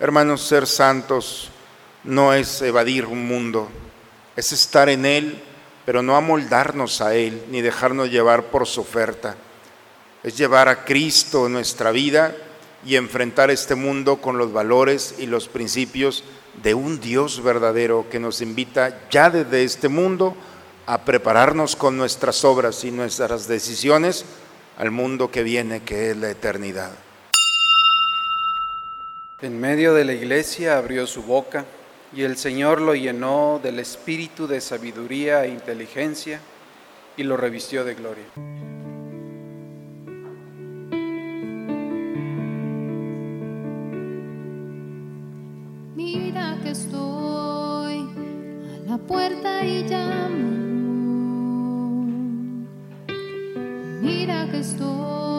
Hermanos, 0.00 0.40
ser 0.40 0.66
santos 0.66 1.50
no 2.04 2.32
es 2.32 2.62
evadir 2.62 3.04
un 3.04 3.26
mundo, 3.26 3.68
es 4.34 4.50
estar 4.50 4.88
en 4.88 5.04
Él, 5.04 5.42
pero 5.84 6.00
no 6.00 6.16
amoldarnos 6.16 7.02
a 7.02 7.14
Él, 7.14 7.44
ni 7.50 7.60
dejarnos 7.60 8.10
llevar 8.10 8.44
por 8.44 8.66
su 8.66 8.80
oferta. 8.80 9.36
Es 10.22 10.38
llevar 10.38 10.68
a 10.68 10.86
Cristo 10.86 11.44
en 11.44 11.52
nuestra 11.52 11.90
vida 11.90 12.34
y 12.82 12.96
enfrentar 12.96 13.50
este 13.50 13.74
mundo 13.74 14.22
con 14.22 14.38
los 14.38 14.54
valores 14.54 15.16
y 15.18 15.26
los 15.26 15.48
principios 15.48 16.24
de 16.62 16.72
un 16.72 16.98
Dios 16.98 17.42
verdadero 17.42 18.06
que 18.10 18.18
nos 18.18 18.40
invita 18.40 19.02
ya 19.10 19.28
desde 19.28 19.64
este 19.64 19.90
mundo 19.90 20.34
a 20.86 21.04
prepararnos 21.04 21.76
con 21.76 21.98
nuestras 21.98 22.42
obras 22.46 22.84
y 22.84 22.90
nuestras 22.90 23.46
decisiones 23.46 24.24
al 24.78 24.92
mundo 24.92 25.30
que 25.30 25.42
viene, 25.42 25.82
que 25.82 26.12
es 26.12 26.16
la 26.16 26.30
eternidad. 26.30 27.09
En 29.42 29.58
medio 29.58 29.94
de 29.94 30.04
la 30.04 30.12
iglesia 30.12 30.76
abrió 30.76 31.06
su 31.06 31.22
boca 31.22 31.64
y 32.14 32.24
el 32.24 32.36
Señor 32.36 32.82
lo 32.82 32.94
llenó 32.94 33.58
del 33.62 33.78
espíritu 33.78 34.46
de 34.46 34.60
sabiduría 34.60 35.46
e 35.46 35.48
inteligencia 35.48 36.40
y 37.16 37.22
lo 37.22 37.38
revistió 37.38 37.82
de 37.82 37.94
gloria. 37.94 38.24
Mira 45.96 46.58
que 46.62 46.70
estoy 46.72 48.10
a 48.86 48.90
la 48.90 48.98
puerta 48.98 49.64
y 49.64 49.84
llamo. 49.84 50.50
Mira 54.02 54.50
que 54.50 54.58
estoy 54.58 55.29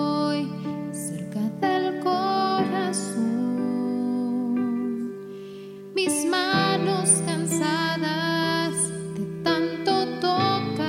Mis 6.03 6.25
manos 6.25 7.09
cansadas 7.27 8.73
de 9.13 9.44
tanto 9.44 10.19
tocar. 10.19 10.80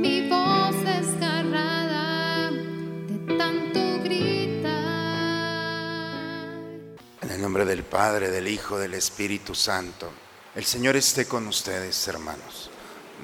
Mi 0.00 0.26
voz 0.30 0.74
desgarrada 0.86 2.50
de 2.50 3.36
tanto 3.36 4.02
gritar. 4.04 4.70
En 7.20 7.30
el 7.30 7.42
nombre 7.42 7.66
del 7.66 7.82
Padre, 7.82 8.30
del 8.30 8.48
Hijo, 8.48 8.78
del 8.78 8.94
Espíritu 8.94 9.54
Santo. 9.54 10.10
El 10.54 10.64
Señor 10.64 10.96
esté 10.96 11.26
con 11.26 11.46
ustedes, 11.46 12.08
hermanos. 12.08 12.70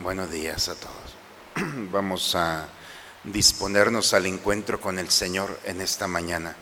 Buenos 0.03 0.31
días 0.31 0.69
a 0.69 0.75
todos. 0.75 1.17
Vamos 1.91 2.35
a 2.35 2.69
disponernos 3.25 4.13
al 4.13 4.27
encuentro 4.27 4.79
con 4.79 4.99
el 4.99 5.09
Señor 5.09 5.59
en 5.65 5.81
esta 5.81 6.07
mañana. 6.07 6.55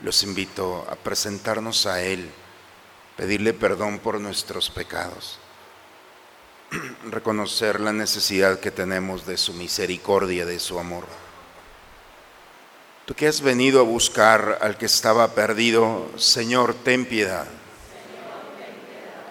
Los 0.00 0.22
invito 0.22 0.86
a 0.90 0.96
presentarnos 0.96 1.86
a 1.86 2.02
Él, 2.02 2.30
pedirle 3.16 3.52
perdón 3.52 3.98
por 3.98 4.20
nuestros 4.20 4.70
pecados, 4.70 5.38
reconocer 7.10 7.80
la 7.80 7.92
necesidad 7.92 8.60
que 8.60 8.70
tenemos 8.70 9.26
de 9.26 9.36
su 9.36 9.52
misericordia, 9.52 10.46
de 10.46 10.58
su 10.58 10.78
amor. 10.78 11.06
Tú 13.04 13.14
que 13.14 13.26
has 13.26 13.40
venido 13.40 13.80
a 13.80 13.84
buscar 13.84 14.58
al 14.62 14.78
que 14.78 14.86
estaba 14.86 15.34
perdido, 15.34 16.08
Señor, 16.16 16.74
ten 16.74 17.04
piedad. 17.04 17.46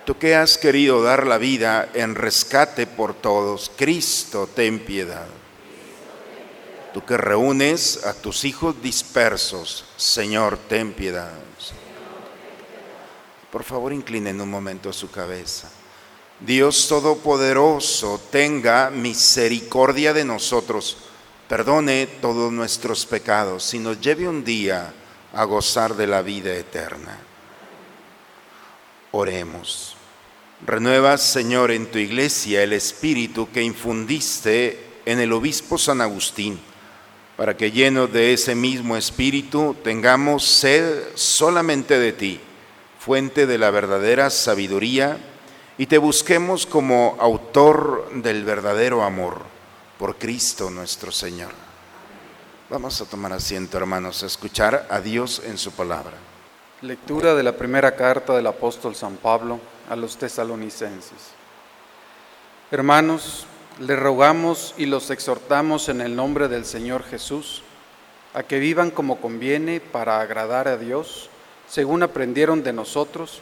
Tú 0.06 0.18
que 0.18 0.36
has 0.36 0.58
querido 0.58 1.02
dar 1.04 1.26
la 1.26 1.38
vida 1.38 1.90
en 1.94 2.16
rescate 2.16 2.86
por 2.86 3.14
todos, 3.14 3.72
Cristo, 3.78 4.48
ten 4.48 4.80
piedad. 4.80 5.28
Tú 6.94 7.06
que 7.06 7.16
reúnes 7.16 8.04
a 8.06 8.14
tus 8.14 8.44
hijos 8.44 8.82
dispersos, 8.82 9.86
Señor, 9.96 10.58
ten 10.58 10.94
piedad. 10.94 11.32
Por 13.52 13.64
favor, 13.64 13.94
inclinen 13.94 14.42
un 14.42 14.50
momento 14.50 14.92
su 14.92 15.10
cabeza. 15.10 15.70
Dios 16.40 16.88
Todopoderoso, 16.88 18.20
tenga 18.32 18.90
misericordia 18.90 20.12
de 20.12 20.26
nosotros, 20.26 20.98
perdone 21.48 22.08
todos 22.08 22.52
nuestros 22.52 23.06
pecados 23.06 23.74
y 23.74 23.80
nos 23.80 24.02
lleve 24.02 24.28
un 24.28 24.44
día 24.44 24.94
a 25.34 25.44
gozar 25.44 25.96
de 25.96 26.08
la 26.08 26.22
vida 26.22 26.54
eterna. 26.54 27.20
Oremos. 29.12 29.96
Renueva, 30.66 31.18
Señor, 31.18 31.72
en 31.72 31.92
tu 31.92 31.98
iglesia 32.00 32.64
el 32.64 32.74
espíritu 32.74 33.50
que 33.52 33.62
infundiste 33.62 35.02
en 35.06 35.20
el 35.20 35.34
obispo 35.34 35.78
San 35.78 36.02
Agustín, 36.02 36.60
para 37.42 37.58
que 37.58 37.72
llenos 37.72 38.14
de 38.14 38.34
ese 38.34 38.54
mismo 38.54 38.96
espíritu 38.96 39.76
tengamos 39.84 40.46
sed 40.46 41.06
solamente 41.16 41.98
de 41.98 42.14
ti, 42.14 42.40
fuente 43.00 43.48
de 43.48 43.58
la 43.58 43.72
verdadera 43.72 44.30
sabiduría, 44.30 45.18
y 45.76 45.88
te 45.88 45.98
busquemos 45.98 46.68
como 46.68 47.18
autor 47.20 48.12
del 48.14 48.44
verdadero 48.44 49.02
amor, 49.02 49.42
por 49.98 50.18
Cristo 50.18 50.70
nuestro 50.70 51.12
Señor. 51.12 51.50
Vamos 52.70 53.02
a 53.02 53.06
tomar 53.06 53.34
asiento, 53.34 53.76
hermanos, 53.76 54.22
a 54.22 54.28
escuchar 54.28 54.86
a 54.88 55.00
Dios 55.00 55.42
en 55.44 55.58
su 55.58 55.72
palabra. 55.72 56.18
Lectura 56.82 57.34
de 57.34 57.42
la 57.42 57.58
primera 57.58 57.96
carta 57.96 58.36
del 58.36 58.46
apóstol 58.46 58.94
San 58.94 59.16
Pablo 59.16 59.60
a 59.90 59.96
los 59.96 60.16
tesalonicenses. 60.16 61.32
Hermanos, 62.70 63.48
les 63.80 63.98
rogamos 63.98 64.74
y 64.78 64.86
los 64.86 65.10
exhortamos 65.10 65.90
en 65.90 66.02
el 66.02 66.16
nombre 66.16 66.48
del 66.48 66.66
Señor 66.66 67.04
Jesús 67.04 67.64
a 68.34 68.44
que 68.44 68.60
vivan 68.60 68.92
como 68.92 69.20
conviene 69.20 69.82
para 69.82 70.22
agradar 70.22 70.68
a 70.68 70.78
Dios, 70.78 71.30
según 71.68 72.04
aprendieron 72.04 72.64
de 72.64 72.74
nosotros, 72.74 73.42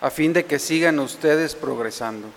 a 0.00 0.10
fin 0.10 0.32
de 0.32 0.44
que 0.44 0.58
sigan 0.58 0.98
ustedes 0.98 1.54
progresando. 1.54 2.28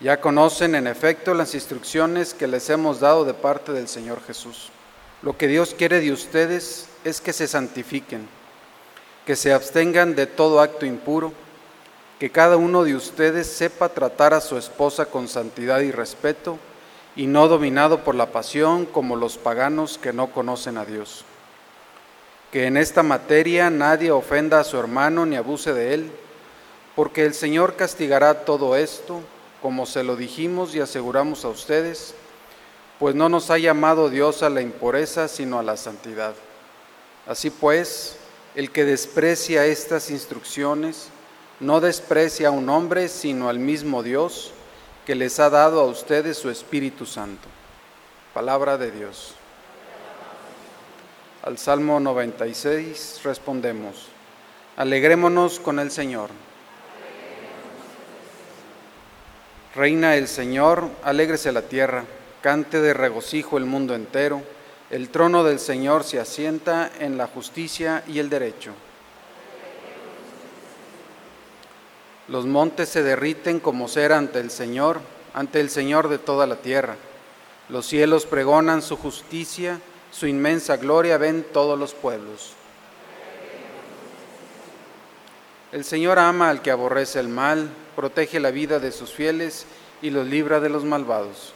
Ya 0.00 0.20
conocen 0.20 0.74
en 0.74 0.86
efecto 0.86 1.34
las 1.34 1.54
instrucciones 1.54 2.34
que 2.34 2.46
les 2.46 2.68
hemos 2.70 3.00
dado 3.00 3.24
de 3.24 3.34
parte 3.34 3.72
del 3.72 3.88
Señor 3.88 4.22
Jesús. 4.22 4.70
Lo 5.22 5.36
que 5.36 5.48
Dios 5.48 5.74
quiere 5.76 6.00
de 6.00 6.12
ustedes 6.12 6.88
es 7.04 7.20
que 7.20 7.32
se 7.32 7.48
santifiquen, 7.48 8.28
que 9.26 9.36
se 9.36 9.52
abstengan 9.52 10.14
de 10.14 10.26
todo 10.26 10.60
acto 10.60 10.86
impuro, 10.86 11.32
que 12.18 12.30
cada 12.30 12.56
uno 12.56 12.84
de 12.84 12.96
ustedes 12.96 13.46
sepa 13.46 13.90
tratar 13.90 14.34
a 14.34 14.40
su 14.40 14.58
esposa 14.58 15.06
con 15.06 15.28
santidad 15.28 15.80
y 15.80 15.92
respeto, 15.92 16.58
y 17.14 17.26
no 17.26 17.48
dominado 17.48 18.04
por 18.04 18.14
la 18.14 18.26
pasión 18.26 18.86
como 18.86 19.16
los 19.16 19.38
paganos 19.38 19.98
que 19.98 20.12
no 20.12 20.30
conocen 20.30 20.78
a 20.78 20.84
Dios. 20.84 21.24
Que 22.52 22.66
en 22.66 22.76
esta 22.76 23.02
materia 23.02 23.70
nadie 23.70 24.10
ofenda 24.10 24.60
a 24.60 24.64
su 24.64 24.78
hermano 24.78 25.26
ni 25.26 25.36
abuse 25.36 25.74
de 25.74 25.94
él, 25.94 26.12
porque 26.94 27.24
el 27.24 27.34
Señor 27.34 27.76
castigará 27.76 28.44
todo 28.44 28.76
esto, 28.76 29.20
como 29.62 29.86
se 29.86 30.04
lo 30.04 30.16
dijimos 30.16 30.74
y 30.74 30.80
aseguramos 30.80 31.44
a 31.44 31.48
ustedes, 31.48 32.14
pues 32.98 33.14
no 33.14 33.28
nos 33.28 33.50
ha 33.50 33.58
llamado 33.58 34.08
Dios 34.08 34.42
a 34.42 34.50
la 34.50 34.60
impureza, 34.60 35.28
sino 35.28 35.58
a 35.58 35.62
la 35.62 35.76
santidad. 35.76 36.34
Así 37.26 37.50
pues, 37.50 38.16
el 38.54 38.70
que 38.70 38.84
desprecia 38.84 39.66
estas 39.66 40.10
instrucciones, 40.10 41.10
no 41.60 41.80
desprecia 41.80 42.48
a 42.48 42.52
un 42.52 42.68
hombre, 42.68 43.08
sino 43.08 43.48
al 43.48 43.58
mismo 43.58 44.02
Dios, 44.02 44.52
que 45.06 45.14
les 45.14 45.40
ha 45.40 45.50
dado 45.50 45.80
a 45.80 45.86
ustedes 45.86 46.38
su 46.38 46.50
Espíritu 46.50 47.06
Santo. 47.06 47.48
Palabra 48.34 48.78
de 48.78 48.90
Dios. 48.90 49.34
Al 51.42 51.58
Salmo 51.58 51.98
96 51.98 53.20
respondemos, 53.24 54.08
alegrémonos 54.76 55.58
con 55.60 55.78
el 55.78 55.90
Señor. 55.90 56.30
Reina 59.74 60.16
el 60.16 60.28
Señor, 60.28 60.88
alégrese 61.02 61.52
la 61.52 61.62
tierra, 61.62 62.04
cante 62.42 62.80
de 62.80 62.94
regocijo 62.94 63.58
el 63.58 63.64
mundo 63.64 63.94
entero, 63.94 64.42
el 64.90 65.10
trono 65.10 65.44
del 65.44 65.58
Señor 65.58 66.04
se 66.04 66.18
asienta 66.18 66.90
en 66.98 67.18
la 67.18 67.26
justicia 67.26 68.02
y 68.06 68.18
el 68.18 68.30
derecho. 68.30 68.72
Los 72.28 72.44
montes 72.44 72.90
se 72.90 73.02
derriten 73.02 73.58
como 73.58 73.88
cera 73.88 74.18
ante 74.18 74.38
el 74.38 74.50
Señor, 74.50 75.00
ante 75.32 75.60
el 75.60 75.70
Señor 75.70 76.08
de 76.08 76.18
toda 76.18 76.46
la 76.46 76.56
tierra. 76.56 76.96
Los 77.70 77.86
cielos 77.86 78.26
pregonan 78.26 78.82
su 78.82 78.96
justicia, 78.96 79.80
su 80.10 80.26
inmensa 80.26 80.76
gloria 80.76 81.16
ven 81.16 81.44
todos 81.52 81.78
los 81.78 81.94
pueblos. 81.94 82.52
El 85.72 85.84
Señor 85.84 86.18
ama 86.18 86.50
al 86.50 86.62
que 86.62 86.70
aborrece 86.70 87.20
el 87.20 87.28
mal, 87.28 87.70
protege 87.96 88.40
la 88.40 88.50
vida 88.50 88.78
de 88.78 88.92
sus 88.92 89.12
fieles 89.12 89.66
y 90.02 90.10
los 90.10 90.26
libra 90.26 90.60
de 90.60 90.68
los 90.68 90.84
malvados. 90.84 91.52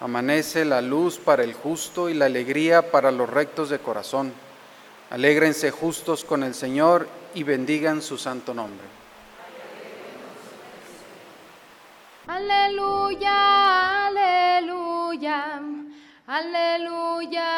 Amanece 0.00 0.64
la 0.64 0.80
luz 0.80 1.18
para 1.18 1.44
el 1.44 1.52
justo 1.52 2.08
y 2.08 2.14
la 2.14 2.26
alegría 2.26 2.90
para 2.90 3.10
los 3.10 3.28
rectos 3.28 3.70
de 3.70 3.78
corazón. 3.78 4.32
Alégrense 5.10 5.70
justos 5.70 6.24
con 6.24 6.42
el 6.42 6.54
Señor 6.54 7.06
y 7.34 7.42
bendigan 7.42 8.02
su 8.02 8.18
santo 8.18 8.54
nombre. 8.54 8.86
Aleluya, 12.26 14.06
aleluya, 14.06 15.60
aleluya, 16.26 17.50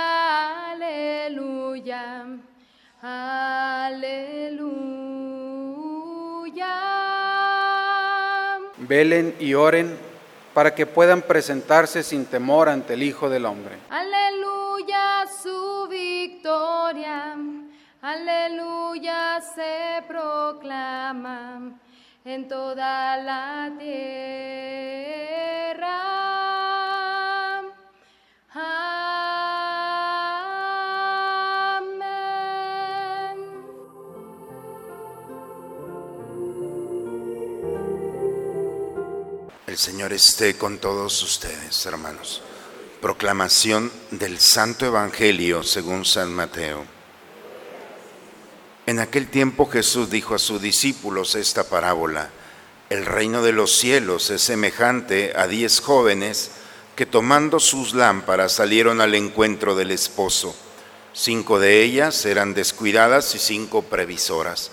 aleluya. 0.72 2.26
aleluya. 3.02 4.62
Velen 8.78 9.36
y 9.38 9.54
oren 9.54 9.96
para 10.54 10.75
que 10.75 10.86
puedan 10.86 11.22
presentarse 11.22 12.02
sin 12.02 12.26
temor 12.26 12.68
ante 12.68 12.94
el 12.94 13.02
Hijo 13.02 13.28
del 13.28 13.46
Hombre. 13.46 13.76
Aleluya 13.90 15.26
su 15.42 15.88
victoria, 15.88 17.36
aleluya 18.02 19.40
se 19.54 20.02
proclama 20.06 21.81
en 22.25 22.49
toda 22.49 23.16
la 23.16 23.72
tierra. 23.78 23.93
Amén. 28.54 28.93
El 39.66 39.78
Señor 39.78 40.12
esté 40.12 40.58
con 40.58 40.78
todos 40.78 41.22
ustedes, 41.22 41.87
hermanos. 41.87 42.43
Proclamación 43.00 43.90
del 44.10 44.38
Santo 44.38 44.87
Evangelio 44.87 45.62
según 45.62 46.04
San 46.04 46.32
Mateo. 46.32 47.01
En 48.84 48.99
aquel 48.99 49.29
tiempo 49.29 49.67
Jesús 49.70 50.11
dijo 50.11 50.34
a 50.34 50.40
sus 50.40 50.61
discípulos 50.61 51.37
esta 51.37 51.62
parábola. 51.62 52.31
El 52.90 53.06
reino 53.06 53.40
de 53.43 53.52
los 53.52 53.79
cielos 53.79 54.31
es 54.31 54.43
semejante 54.43 55.32
a 55.37 55.46
diez 55.46 55.81
jóvenes 55.81 56.50
que 56.96 57.06
tomando 57.06 57.61
sus 57.61 57.94
lámparas 57.94 58.52
salieron 58.52 59.00
al 59.00 59.14
encuentro 59.14 59.76
del 59.76 59.93
esposo. 59.93 60.56
Cinco 61.12 61.61
de 61.61 61.82
ellas 61.82 62.26
eran 62.26 62.55
descuidadas 62.55 63.32
y 63.37 63.38
cinco 63.38 63.82
previsoras. 63.82 64.73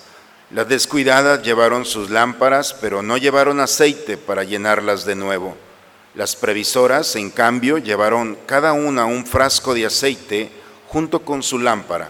Las 0.49 0.67
descuidadas 0.67 1.43
llevaron 1.43 1.85
sus 1.85 2.09
lámparas, 2.09 2.73
pero 2.73 3.03
no 3.03 3.15
llevaron 3.17 3.59
aceite 3.59 4.17
para 4.17 4.43
llenarlas 4.43 5.05
de 5.05 5.13
nuevo. 5.13 5.55
Las 6.15 6.35
previsoras, 6.35 7.15
en 7.15 7.29
cambio, 7.29 7.77
llevaron 7.77 8.39
cada 8.47 8.73
una 8.73 9.05
un 9.05 9.27
frasco 9.27 9.75
de 9.75 9.85
aceite 9.85 10.49
junto 10.87 11.19
con 11.23 11.43
su 11.43 11.59
lámpara. 11.59 12.09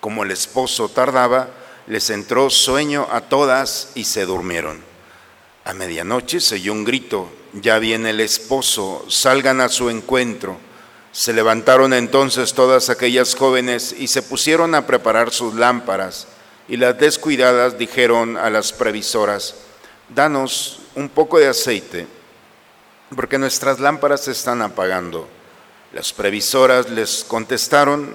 Como 0.00 0.22
el 0.22 0.30
esposo 0.30 0.88
tardaba, 0.88 1.48
les 1.86 2.10
entró 2.10 2.50
sueño 2.50 3.08
a 3.10 3.22
todas 3.22 3.90
y 3.94 4.04
se 4.04 4.26
durmieron. 4.26 4.82
A 5.64 5.74
medianoche 5.74 6.40
se 6.40 6.56
oyó 6.56 6.72
un 6.72 6.84
grito, 6.84 7.28
ya 7.52 7.78
viene 7.78 8.10
el 8.10 8.20
esposo, 8.20 9.04
salgan 9.08 9.60
a 9.60 9.68
su 9.68 9.90
encuentro. 9.90 10.56
Se 11.12 11.32
levantaron 11.32 11.92
entonces 11.94 12.52
todas 12.54 12.90
aquellas 12.90 13.34
jóvenes 13.34 13.94
y 13.98 14.08
se 14.08 14.22
pusieron 14.22 14.74
a 14.74 14.86
preparar 14.86 15.30
sus 15.32 15.54
lámparas. 15.54 16.28
Y 16.68 16.76
las 16.76 16.98
descuidadas 16.98 17.78
dijeron 17.78 18.36
a 18.36 18.50
las 18.50 18.72
previsoras, 18.72 19.54
danos 20.14 20.80
un 20.94 21.08
poco 21.08 21.38
de 21.38 21.48
aceite, 21.48 22.06
porque 23.16 23.38
nuestras 23.38 23.80
lámparas 23.80 24.24
se 24.24 24.32
están 24.32 24.60
apagando. 24.60 25.26
Las 25.92 26.12
previsoras 26.12 26.90
les 26.90 27.24
contestaron, 27.24 28.14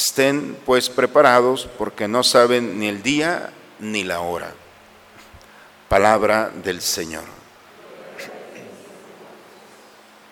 Estén 0.00 0.56
pues 0.64 0.88
preparados 0.88 1.68
porque 1.76 2.08
no 2.08 2.24
saben 2.24 2.80
ni 2.80 2.88
el 2.88 3.02
día 3.02 3.52
ni 3.80 4.02
la 4.02 4.20
hora. 4.20 4.54
Palabra 5.90 6.50
del 6.64 6.80
Señor. 6.80 7.24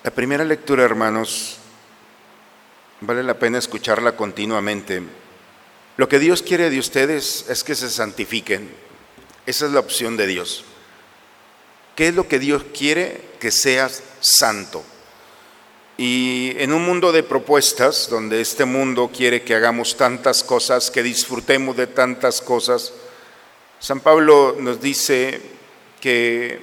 La 0.02 0.10
primera 0.10 0.42
lectura, 0.42 0.84
hermanos, 0.84 1.58
vale 3.02 3.22
la 3.22 3.38
pena 3.38 3.58
escucharla 3.58 4.16
continuamente. 4.16 5.02
Lo 5.98 6.08
que 6.08 6.18
Dios 6.18 6.40
quiere 6.40 6.70
de 6.70 6.78
ustedes 6.78 7.44
es 7.50 7.62
que 7.62 7.74
se 7.74 7.90
santifiquen. 7.90 8.70
Esa 9.44 9.66
es 9.66 9.72
la 9.72 9.80
opción 9.80 10.16
de 10.16 10.28
Dios. 10.28 10.64
¿Qué 11.94 12.08
es 12.08 12.14
lo 12.14 12.26
que 12.26 12.38
Dios 12.38 12.64
quiere? 12.72 13.20
Que 13.38 13.50
seas 13.50 14.02
santo. 14.20 14.82
Y 16.00 16.52
en 16.58 16.72
un 16.72 16.84
mundo 16.84 17.10
de 17.10 17.24
propuestas, 17.24 18.08
donde 18.08 18.40
este 18.40 18.64
mundo 18.64 19.10
quiere 19.12 19.42
que 19.42 19.56
hagamos 19.56 19.96
tantas 19.96 20.44
cosas, 20.44 20.92
que 20.92 21.02
disfrutemos 21.02 21.76
de 21.76 21.88
tantas 21.88 22.40
cosas, 22.40 22.92
San 23.80 23.98
Pablo 23.98 24.54
nos 24.60 24.80
dice 24.80 25.40
que 26.00 26.60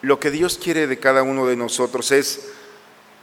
lo 0.00 0.18
que 0.18 0.30
Dios 0.30 0.56
quiere 0.56 0.86
de 0.86 0.98
cada 0.98 1.22
uno 1.22 1.46
de 1.46 1.56
nosotros 1.56 2.12
es 2.12 2.48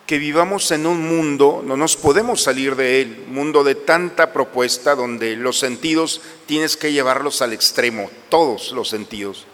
que 0.05 0.19
vivamos 0.19 0.69
en 0.69 0.85
un 0.85 1.01
mundo, 1.01 1.63
no 1.65 1.75
nos 1.75 1.97
podemos 1.97 2.43
salir 2.43 2.75
de 2.75 3.01
él, 3.01 3.25
mundo 3.27 3.63
de 3.63 3.73
tanta 3.73 4.31
propuesta 4.31 4.93
donde 4.93 5.35
los 5.35 5.57
sentidos 5.57 6.21
tienes 6.45 6.77
que 6.77 6.91
llevarlos 6.91 7.41
al 7.41 7.53
extremo, 7.53 8.11
todos 8.29 8.71
los 8.71 8.89
sentidos. 8.89 9.47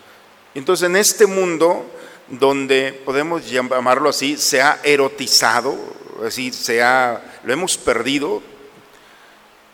Entonces 0.56 0.88
en 0.90 0.98
este 0.98 1.26
mundo 1.26 1.86
donde 2.30 3.02
podemos 3.06 3.50
llamarlo 3.50 4.10
así, 4.10 4.38
se 4.38 4.62
ha 4.62 4.80
erotizado, 4.84 5.78
decir, 6.22 6.54
se 6.54 6.84
ha, 6.84 7.22
lo 7.44 7.54
hemos 7.54 7.78
perdido, 7.78 8.42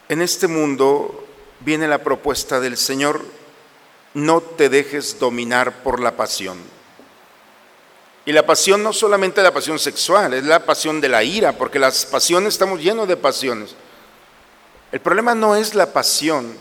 en 0.09 0.21
este 0.21 0.47
mundo 0.47 1.25
viene 1.61 1.87
la 1.87 2.03
propuesta 2.03 2.59
del 2.59 2.77
Señor, 2.77 3.21
no 4.13 4.41
te 4.41 4.69
dejes 4.69 5.17
dominar 5.17 5.81
por 5.81 5.99
la 5.99 6.15
pasión. 6.15 6.59
Y 8.25 8.31
la 8.31 8.45
pasión 8.45 8.83
no 8.83 8.93
solamente 8.93 9.41
la 9.41 9.53
pasión 9.53 9.79
sexual, 9.79 10.33
es 10.33 10.43
la 10.43 10.65
pasión 10.65 11.01
de 11.01 11.09
la 11.09 11.23
ira, 11.23 11.53
porque 11.53 11.79
las 11.79 12.05
pasiones 12.05 12.53
estamos 12.53 12.79
llenos 12.79 13.07
de 13.07 13.17
pasiones. 13.17 13.75
El 14.91 15.01
problema 15.01 15.33
no 15.33 15.55
es 15.55 15.73
la 15.73 15.91
pasión, 15.91 16.55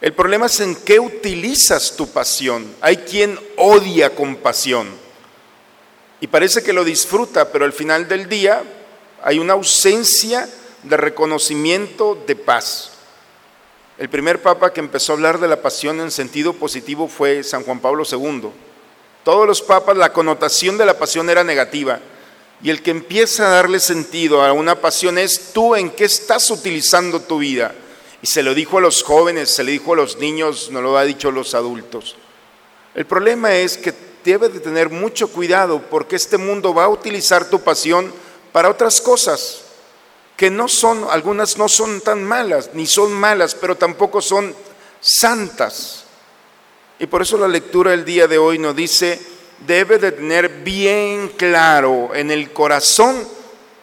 el 0.00 0.12
problema 0.12 0.46
es 0.46 0.60
en 0.60 0.76
qué 0.76 1.00
utilizas 1.00 1.96
tu 1.96 2.08
pasión. 2.08 2.74
Hay 2.80 2.98
quien 2.98 3.38
odia 3.56 4.14
con 4.14 4.36
pasión 4.36 5.03
y 6.24 6.26
parece 6.26 6.62
que 6.62 6.72
lo 6.72 6.84
disfruta, 6.84 7.52
pero 7.52 7.66
al 7.66 7.74
final 7.74 8.08
del 8.08 8.30
día 8.30 8.62
hay 9.22 9.38
una 9.38 9.52
ausencia 9.52 10.48
de 10.82 10.96
reconocimiento 10.96 12.18
de 12.26 12.34
paz. 12.34 12.92
El 13.98 14.08
primer 14.08 14.40
papa 14.40 14.72
que 14.72 14.80
empezó 14.80 15.12
a 15.12 15.16
hablar 15.16 15.38
de 15.38 15.48
la 15.48 15.60
pasión 15.60 16.00
en 16.00 16.10
sentido 16.10 16.54
positivo 16.54 17.08
fue 17.08 17.44
San 17.44 17.62
Juan 17.62 17.78
Pablo 17.78 18.04
II. 18.10 18.48
Todos 19.22 19.46
los 19.46 19.60
papas 19.60 19.98
la 19.98 20.14
connotación 20.14 20.78
de 20.78 20.86
la 20.86 20.98
pasión 20.98 21.28
era 21.28 21.44
negativa. 21.44 22.00
Y 22.62 22.70
el 22.70 22.80
que 22.80 22.92
empieza 22.92 23.46
a 23.46 23.56
darle 23.56 23.78
sentido 23.78 24.40
a 24.40 24.54
una 24.54 24.80
pasión 24.80 25.18
es 25.18 25.52
tú 25.52 25.76
en 25.76 25.90
qué 25.90 26.06
estás 26.06 26.50
utilizando 26.50 27.20
tu 27.20 27.36
vida. 27.36 27.74
Y 28.22 28.28
se 28.28 28.42
lo 28.42 28.54
dijo 28.54 28.78
a 28.78 28.80
los 28.80 29.02
jóvenes, 29.02 29.50
se 29.50 29.62
le 29.62 29.72
dijo 29.72 29.92
a 29.92 29.96
los 29.96 30.16
niños, 30.16 30.70
no 30.70 30.80
lo 30.80 30.96
ha 30.96 31.04
dicho 31.04 31.28
a 31.28 31.32
los 31.32 31.54
adultos. 31.54 32.16
El 32.94 33.04
problema 33.04 33.54
es 33.54 33.76
que 33.76 34.13
debes 34.24 34.54
de 34.54 34.60
tener 34.60 34.90
mucho 34.90 35.28
cuidado 35.28 35.82
porque 35.90 36.16
este 36.16 36.38
mundo 36.38 36.74
va 36.74 36.84
a 36.84 36.88
utilizar 36.88 37.48
tu 37.48 37.60
pasión 37.60 38.12
para 38.52 38.70
otras 38.70 39.00
cosas 39.00 39.60
que 40.36 40.50
no 40.50 40.66
son, 40.66 41.06
algunas 41.10 41.58
no 41.58 41.68
son 41.68 42.00
tan 42.00 42.24
malas, 42.24 42.70
ni 42.72 42.86
son 42.86 43.12
malas, 43.12 43.54
pero 43.54 43.76
tampoco 43.76 44.20
son 44.20 44.54
santas. 45.00 46.04
Y 46.98 47.06
por 47.06 47.22
eso 47.22 47.38
la 47.38 47.46
lectura 47.46 47.92
del 47.92 48.04
día 48.04 48.26
de 48.26 48.38
hoy 48.38 48.58
nos 48.58 48.74
dice, 48.74 49.20
debe 49.66 49.98
de 49.98 50.12
tener 50.12 50.48
bien 50.48 51.28
claro 51.36 52.14
en 52.14 52.30
el 52.30 52.52
corazón 52.52 53.28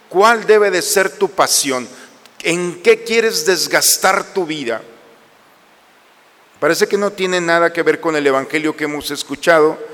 cuál 0.10 0.46
debe 0.46 0.72
de 0.72 0.82
ser 0.82 1.10
tu 1.10 1.30
pasión, 1.30 1.88
en 2.44 2.82
qué 2.82 3.04
quieres 3.04 3.46
desgastar 3.46 4.34
tu 4.34 4.46
vida. 4.46 4.82
Parece 6.60 6.88
que 6.88 6.98
no 6.98 7.12
tiene 7.12 7.40
nada 7.40 7.72
que 7.72 7.84
ver 7.84 8.00
con 8.02 8.16
el 8.16 8.28
Evangelio 8.28 8.76
que 8.76 8.84
hemos 8.84 9.10
escuchado 9.10 9.91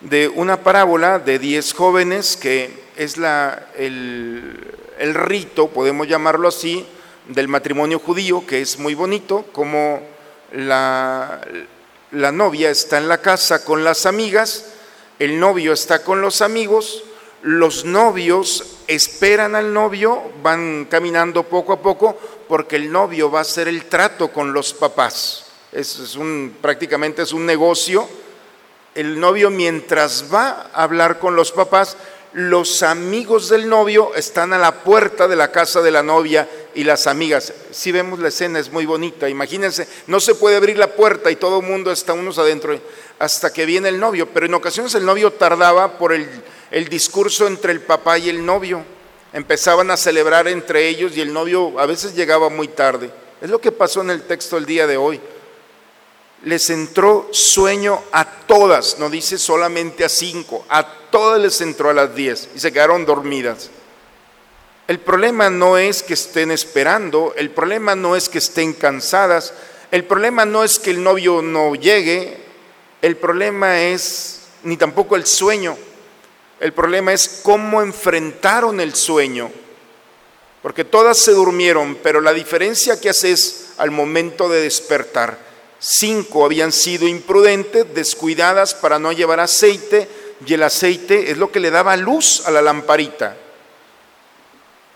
de 0.00 0.28
una 0.28 0.62
parábola 0.62 1.18
de 1.18 1.38
diez 1.38 1.72
jóvenes 1.72 2.36
que 2.36 2.70
es 2.96 3.16
la, 3.16 3.68
el, 3.76 4.74
el 4.98 5.14
rito, 5.14 5.68
podemos 5.68 6.08
llamarlo 6.08 6.48
así, 6.48 6.86
del 7.28 7.48
matrimonio 7.48 7.98
judío, 7.98 8.46
que 8.46 8.60
es 8.60 8.78
muy 8.78 8.94
bonito, 8.94 9.44
como 9.52 10.00
la, 10.52 11.40
la 12.12 12.32
novia 12.32 12.70
está 12.70 12.98
en 12.98 13.08
la 13.08 13.18
casa 13.18 13.64
con 13.64 13.84
las 13.84 14.06
amigas, 14.06 14.72
el 15.18 15.38
novio 15.38 15.72
está 15.72 16.02
con 16.02 16.20
los 16.20 16.42
amigos, 16.42 17.04
los 17.42 17.84
novios 17.84 18.78
esperan 18.86 19.54
al 19.54 19.72
novio, 19.72 20.22
van 20.42 20.86
caminando 20.90 21.44
poco 21.44 21.72
a 21.72 21.80
poco, 21.80 22.18
porque 22.48 22.76
el 22.76 22.90
novio 22.90 23.30
va 23.30 23.38
a 23.38 23.42
hacer 23.42 23.68
el 23.68 23.84
trato 23.84 24.32
con 24.32 24.52
los 24.52 24.74
papás. 24.74 25.46
Es, 25.72 26.16
un, 26.16 26.56
prácticamente 26.60 27.22
es 27.22 27.32
un 27.32 27.46
negocio. 27.46 28.08
El 28.94 29.20
novio 29.20 29.50
mientras 29.50 30.26
va 30.32 30.70
a 30.72 30.82
hablar 30.82 31.18
con 31.18 31.36
los 31.36 31.52
papás, 31.52 31.96
los 32.32 32.82
amigos 32.82 33.48
del 33.48 33.68
novio 33.68 34.14
están 34.14 34.52
a 34.52 34.58
la 34.58 34.82
puerta 34.82 35.26
de 35.26 35.36
la 35.36 35.50
casa 35.50 35.80
de 35.80 35.90
la 35.90 36.02
novia 36.02 36.48
y 36.74 36.84
las 36.84 37.06
amigas. 37.06 37.52
Si 37.70 37.90
vemos 37.92 38.18
la 38.18 38.28
escena, 38.28 38.58
es 38.58 38.70
muy 38.70 38.86
bonita. 38.86 39.28
Imagínense, 39.28 39.88
no 40.06 40.20
se 40.20 40.34
puede 40.34 40.56
abrir 40.56 40.78
la 40.78 40.94
puerta 40.94 41.30
y 41.30 41.36
todo 41.36 41.60
el 41.60 41.66
mundo 41.66 41.90
está 41.90 42.12
unos 42.12 42.38
adentro 42.38 42.78
hasta 43.18 43.52
que 43.52 43.66
viene 43.66 43.88
el 43.88 43.98
novio, 43.98 44.28
pero 44.32 44.46
en 44.46 44.54
ocasiones 44.54 44.94
el 44.94 45.04
novio 45.04 45.32
tardaba 45.32 45.98
por 45.98 46.12
el, 46.12 46.28
el 46.70 46.88
discurso 46.88 47.46
entre 47.46 47.72
el 47.72 47.80
papá 47.80 48.18
y 48.18 48.28
el 48.28 48.44
novio. 48.44 48.84
Empezaban 49.32 49.90
a 49.90 49.96
celebrar 49.96 50.48
entre 50.48 50.88
ellos 50.88 51.16
y 51.16 51.20
el 51.20 51.32
novio 51.32 51.78
a 51.78 51.86
veces 51.86 52.14
llegaba 52.14 52.48
muy 52.48 52.68
tarde. 52.68 53.10
Es 53.40 53.50
lo 53.50 53.60
que 53.60 53.72
pasó 53.72 54.02
en 54.02 54.10
el 54.10 54.22
texto 54.22 54.56
el 54.56 54.66
día 54.66 54.86
de 54.86 54.96
hoy. 54.96 55.20
Les 56.42 56.70
entró 56.70 57.28
sueño 57.32 58.00
a 58.12 58.24
todas, 58.24 58.98
no 58.98 59.10
dice 59.10 59.36
solamente 59.36 60.04
a 60.04 60.08
cinco, 60.08 60.64
a 60.68 60.86
todas 61.10 61.40
les 61.40 61.60
entró 61.60 61.90
a 61.90 61.94
las 61.94 62.14
diez 62.14 62.48
y 62.54 62.60
se 62.60 62.72
quedaron 62.72 63.04
dormidas. 63.04 63.70
El 64.88 64.98
problema 64.98 65.50
no 65.50 65.78
es 65.78 66.02
que 66.02 66.14
estén 66.14 66.50
esperando, 66.50 67.34
el 67.36 67.50
problema 67.50 67.94
no 67.94 68.16
es 68.16 68.28
que 68.28 68.38
estén 68.38 68.72
cansadas, 68.72 69.52
el 69.90 70.04
problema 70.04 70.44
no 70.44 70.64
es 70.64 70.78
que 70.78 70.90
el 70.90 71.02
novio 71.02 71.42
no 71.42 71.74
llegue, 71.74 72.38
el 73.02 73.16
problema 73.16 73.82
es 73.82 74.40
ni 74.64 74.76
tampoco 74.76 75.16
el 75.16 75.26
sueño, 75.26 75.76
el 76.58 76.72
problema 76.72 77.12
es 77.12 77.40
cómo 77.42 77.82
enfrentaron 77.82 78.80
el 78.80 78.94
sueño, 78.94 79.50
porque 80.62 80.84
todas 80.84 81.18
se 81.18 81.32
durmieron, 81.32 81.96
pero 82.02 82.20
la 82.20 82.32
diferencia 82.32 83.00
que 83.00 83.10
hace 83.10 83.32
es 83.32 83.72
al 83.78 83.90
momento 83.90 84.48
de 84.48 84.62
despertar. 84.62 85.49
Cinco 85.80 86.44
habían 86.44 86.70
sido 86.70 87.08
imprudentes, 87.08 87.92
descuidadas 87.94 88.74
para 88.74 88.98
no 88.98 89.10
llevar 89.10 89.40
aceite, 89.40 90.08
y 90.46 90.54
el 90.54 90.62
aceite 90.62 91.30
es 91.30 91.38
lo 91.38 91.50
que 91.50 91.60
le 91.60 91.70
daba 91.70 91.96
luz 91.96 92.42
a 92.46 92.50
la 92.50 92.62
lamparita 92.62 93.36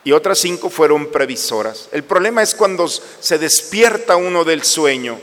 y 0.05 0.13
otras 0.13 0.39
cinco 0.39 0.69
fueron 0.69 1.07
previsoras. 1.07 1.89
El 1.91 2.05
problema 2.05 2.43
es 2.43 2.55
cuando 2.55 2.87
se 2.87 3.39
despierta 3.39 4.17
uno 4.17 4.45
del 4.45 4.63
sueño. 4.63 5.19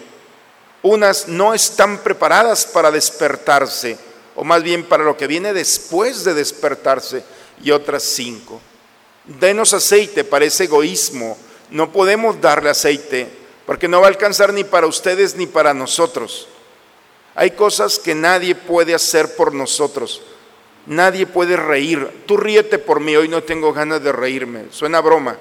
Unas 0.81 1.27
no 1.27 1.53
están 1.53 1.99
preparadas 1.99 2.65
para 2.65 2.89
despertarse, 2.89 3.97
o 4.35 4.43
más 4.43 4.63
bien 4.63 4.83
para 4.83 5.03
lo 5.03 5.15
que 5.15 5.27
viene 5.27 5.53
después 5.53 6.23
de 6.23 6.33
despertarse, 6.33 7.23
y 7.63 7.69
otras 7.69 8.01
cinco. 8.01 8.59
Denos 9.25 9.73
aceite, 9.73 10.23
parece 10.23 10.63
egoísmo. 10.63 11.37
No 11.69 11.91
podemos 11.91 12.41
darle 12.41 12.71
aceite, 12.71 13.29
porque 13.71 13.87
no 13.87 14.01
va 14.01 14.07
a 14.07 14.09
alcanzar 14.09 14.51
ni 14.51 14.65
para 14.65 14.85
ustedes 14.85 15.37
ni 15.37 15.47
para 15.47 15.73
nosotros. 15.73 16.45
Hay 17.35 17.51
cosas 17.51 17.99
que 17.99 18.13
nadie 18.13 18.53
puede 18.53 18.93
hacer 18.93 19.37
por 19.37 19.53
nosotros. 19.53 20.21
Nadie 20.87 21.25
puede 21.25 21.55
reír. 21.55 22.23
Tú 22.25 22.35
ríete 22.35 22.79
por 22.79 22.99
mí, 22.99 23.15
hoy 23.15 23.29
no 23.29 23.43
tengo 23.43 23.71
ganas 23.71 24.03
de 24.03 24.11
reírme. 24.11 24.65
Suena 24.71 24.99
broma. 24.99 25.37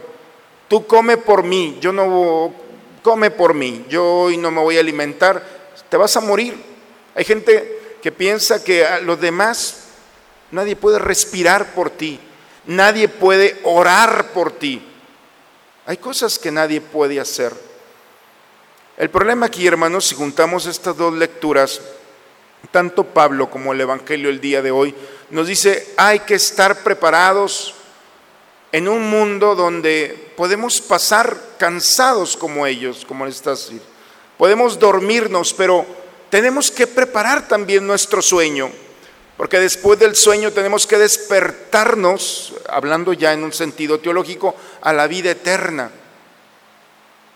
Tú 0.68 0.87
come 0.87 1.16
por 1.16 1.42
mí, 1.42 1.78
yo 1.80 1.90
no 1.90 2.54
come 3.02 3.32
por 3.32 3.52
mí. 3.52 3.84
Yo 3.88 4.06
hoy 4.06 4.37
no 4.37 4.52
me 4.52 4.60
voy 4.60 4.76
a 4.76 4.80
alimentar. 4.80 5.44
Te 5.88 5.96
vas 5.96 6.16
a 6.16 6.20
morir. 6.20 6.54
Hay 7.16 7.25
gente 7.25 7.96
que 8.00 8.12
piensa 8.12 8.62
que 8.62 8.87
a 8.87 9.00
los 9.00 9.20
demás 9.20 9.88
nadie 10.52 10.76
puede 10.76 11.00
respirar 11.00 11.75
por 11.75 11.90
ti. 11.90 12.20
Nadie 12.66 13.08
puede 13.08 13.58
orar 13.64 14.30
por 14.30 14.52
ti. 14.52 14.80
Hay 15.84 15.96
cosas 15.96 16.38
que 16.38 16.52
nadie 16.52 16.80
puede 16.80 17.18
hacer. 17.18 17.69
El 19.00 19.09
problema 19.09 19.47
aquí, 19.47 19.66
hermanos, 19.66 20.09
si 20.09 20.14
juntamos 20.14 20.66
estas 20.66 20.95
dos 20.95 21.14
lecturas, 21.14 21.80
tanto 22.71 23.02
Pablo 23.02 23.49
como 23.49 23.73
el 23.73 23.80
Evangelio 23.80 24.28
el 24.28 24.42
día 24.42 24.61
de 24.61 24.71
hoy, 24.71 24.95
nos 25.30 25.47
dice, 25.47 25.95
hay 25.97 26.19
que 26.19 26.35
estar 26.35 26.83
preparados 26.83 27.76
en 28.71 28.88
un 28.88 29.09
mundo 29.09 29.54
donde 29.54 30.33
podemos 30.37 30.83
pasar 30.83 31.35
cansados 31.57 32.37
como 32.37 32.66
ellos, 32.66 33.07
como 33.09 33.26
estas. 33.26 33.73
Podemos 34.37 34.78
dormirnos, 34.78 35.54
pero 35.54 35.87
tenemos 36.28 36.71
que 36.71 36.87
preparar 36.87 37.49
también 37.49 37.87
nuestro 37.87 38.21
sueño, 38.21 38.71
porque 39.38 39.61
después 39.61 39.99
del 39.99 40.14
sueño 40.14 40.52
tenemos 40.52 40.87
que 40.87 40.99
despertarnos, 40.99 42.52
hablando 42.69 43.14
ya 43.14 43.33
en 43.33 43.45
un 43.45 43.54
sentido 43.54 43.99
teológico, 43.99 44.54
a 44.83 44.92
la 44.92 45.07
vida 45.07 45.30
eterna. 45.30 45.90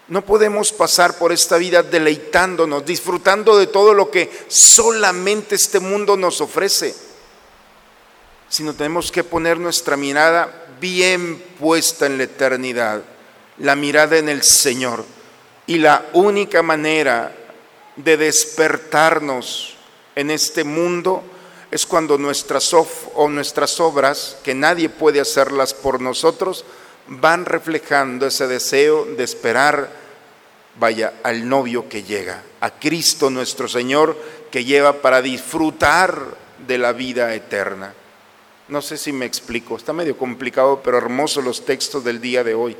No 0.08 0.25
podemos 0.25 0.73
pasar 0.73 1.16
por 1.18 1.32
esta 1.32 1.56
vida 1.56 1.82
deleitándonos, 1.82 2.84
disfrutando 2.84 3.56
de 3.56 3.66
todo 3.66 3.94
lo 3.94 4.11
que 4.11 4.30
solamente 4.49 5.54
este 5.54 5.80
mundo 5.80 6.16
nos 6.16 6.40
ofrece 6.40 6.94
sino 8.54 8.73
tenemos 8.73 9.11
que 9.11 9.25
poner 9.25 9.58
nuestra 9.58 9.96
mirada 9.96 10.66
bien 10.80 11.42
puesta 11.58 12.06
en 12.06 12.18
la 12.18 12.23
eternidad, 12.23 13.02
la 13.58 13.75
mirada 13.75 14.16
en 14.16 14.28
el 14.28 14.44
Señor. 14.44 15.04
Y 15.66 15.78
la 15.78 16.06
única 16.12 16.62
manera 16.62 17.34
de 17.96 18.16
despertarnos 18.16 19.75
en 20.14 20.30
este 20.30 20.62
mundo 20.62 21.25
es 21.73 21.84
cuando 21.84 22.16
nuestras, 22.16 22.73
o 22.73 23.28
nuestras 23.28 23.80
obras, 23.80 24.37
que 24.44 24.54
nadie 24.54 24.88
puede 24.88 25.20
hacerlas 25.20 25.75
por 25.75 26.00
nosotros, 26.00 26.64
van 27.08 27.44
reflejando 27.44 28.26
ese 28.26 28.46
deseo 28.46 29.04
de 29.04 29.25
esperar, 29.25 29.90
vaya, 30.78 31.14
al 31.23 31.49
novio 31.49 31.88
que 31.88 32.02
llega, 32.02 32.42
a 32.61 32.70
Cristo 32.70 33.30
nuestro 33.30 33.68
Señor, 33.68 34.16
que 34.50 34.64
lleva 34.64 35.02
para 35.02 35.23
disfrutar 35.23 36.37
de 36.66 36.78
la 36.78 36.92
vida 36.92 37.34
eterna. 37.34 37.94
No 38.68 38.80
sé 38.80 38.96
si 38.96 39.12
me 39.12 39.26
explico, 39.26 39.76
está 39.76 39.92
medio 39.92 40.16
complicado, 40.16 40.80
pero 40.82 40.96
hermoso 40.96 41.42
los 41.42 41.64
textos 41.64 42.02
del 42.02 42.20
día 42.20 42.42
de 42.42 42.54
hoy. 42.54 42.76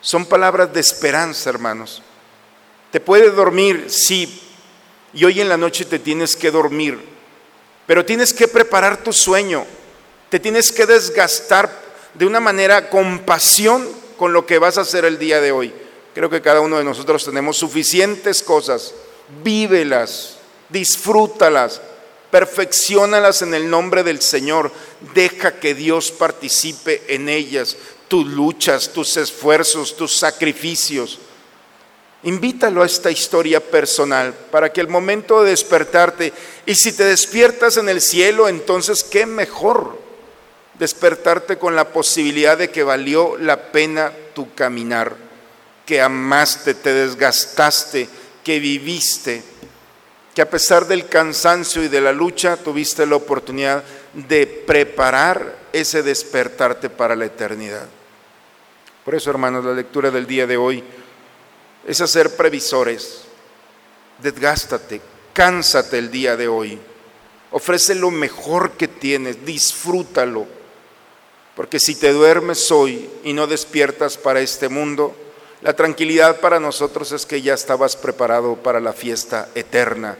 Son 0.00 0.24
palabras 0.24 0.72
de 0.72 0.80
esperanza, 0.80 1.50
hermanos. 1.50 2.02
Te 2.90 3.00
puedes 3.00 3.34
dormir, 3.34 3.86
sí, 3.88 4.42
y 5.12 5.24
hoy 5.24 5.40
en 5.40 5.48
la 5.48 5.56
noche 5.56 5.84
te 5.84 5.98
tienes 5.98 6.34
que 6.36 6.50
dormir, 6.50 6.98
pero 7.86 8.04
tienes 8.04 8.32
que 8.32 8.48
preparar 8.48 9.02
tu 9.02 9.12
sueño, 9.12 9.66
te 10.30 10.40
tienes 10.40 10.72
que 10.72 10.86
desgastar 10.86 11.70
de 12.14 12.26
una 12.26 12.40
manera 12.40 12.90
con 12.90 13.20
pasión 13.20 13.88
con 14.16 14.32
lo 14.32 14.46
que 14.46 14.58
vas 14.58 14.78
a 14.78 14.82
hacer 14.82 15.04
el 15.04 15.18
día 15.18 15.40
de 15.40 15.52
hoy. 15.52 15.72
Creo 16.14 16.28
que 16.28 16.42
cada 16.42 16.60
uno 16.60 16.78
de 16.78 16.84
nosotros 16.84 17.24
tenemos 17.24 17.56
suficientes 17.56 18.42
cosas, 18.42 18.94
vívelas, 19.42 20.36
disfrútalas, 20.68 21.80
perfeccionalas 22.30 23.42
en 23.42 23.54
el 23.54 23.68
nombre 23.68 24.02
del 24.02 24.20
Señor, 24.20 24.72
deja 25.14 25.58
que 25.58 25.74
Dios 25.74 26.10
participe 26.10 27.02
en 27.08 27.28
ellas, 27.28 27.76
tus 28.08 28.26
luchas, 28.26 28.90
tus 28.92 29.16
esfuerzos, 29.16 29.96
tus 29.96 30.16
sacrificios. 30.16 31.18
Invítalo 32.24 32.82
a 32.82 32.86
esta 32.86 33.10
historia 33.10 33.58
personal 33.60 34.34
para 34.50 34.72
que 34.72 34.80
el 34.80 34.88
momento 34.88 35.42
de 35.42 35.50
despertarte, 35.50 36.32
y 36.66 36.74
si 36.74 36.92
te 36.92 37.04
despiertas 37.04 37.78
en 37.78 37.88
el 37.88 38.00
cielo, 38.00 38.48
entonces 38.48 39.02
qué 39.02 39.26
mejor 39.26 39.98
despertarte 40.78 41.58
con 41.58 41.76
la 41.76 41.88
posibilidad 41.88 42.56
de 42.56 42.70
que 42.70 42.82
valió 42.82 43.36
la 43.38 43.72
pena 43.72 44.12
tu 44.34 44.54
caminar, 44.54 45.14
que 45.86 46.00
amaste, 46.00 46.74
te 46.74 46.92
desgastaste, 46.92 48.08
que 48.42 48.58
viviste 48.58 49.42
que 50.34 50.42
a 50.42 50.48
pesar 50.48 50.86
del 50.86 51.08
cansancio 51.08 51.82
y 51.82 51.88
de 51.88 52.00
la 52.00 52.12
lucha 52.12 52.56
tuviste 52.56 53.04
la 53.06 53.16
oportunidad 53.16 53.84
de 54.14 54.46
preparar 54.46 55.58
ese 55.72 56.02
despertarte 56.02 56.88
para 56.88 57.14
la 57.14 57.26
eternidad. 57.26 57.86
Por 59.04 59.14
eso, 59.14 59.30
hermanos, 59.30 59.64
la 59.64 59.72
lectura 59.72 60.10
del 60.10 60.26
día 60.26 60.46
de 60.46 60.56
hoy 60.56 60.82
es 61.86 62.00
hacer 62.00 62.34
previsores. 62.34 63.22
Desgástate, 64.22 65.00
cánsate 65.32 65.98
el 65.98 66.10
día 66.10 66.36
de 66.36 66.48
hoy. 66.48 66.78
Ofrece 67.50 67.94
lo 67.94 68.10
mejor 68.10 68.72
que 68.72 68.88
tienes, 68.88 69.44
disfrútalo. 69.44 70.46
Porque 71.56 71.78
si 71.78 71.94
te 71.94 72.12
duermes 72.12 72.70
hoy 72.70 73.10
y 73.24 73.32
no 73.32 73.46
despiertas 73.46 74.16
para 74.16 74.40
este 74.40 74.68
mundo, 74.68 75.14
la 75.60 75.74
tranquilidad 75.76 76.40
para 76.40 76.58
nosotros 76.58 77.12
es 77.12 77.26
que 77.26 77.42
ya 77.42 77.54
estabas 77.54 77.94
preparado 77.94 78.56
para 78.56 78.80
la 78.80 78.92
fiesta 78.92 79.48
eterna, 79.54 80.16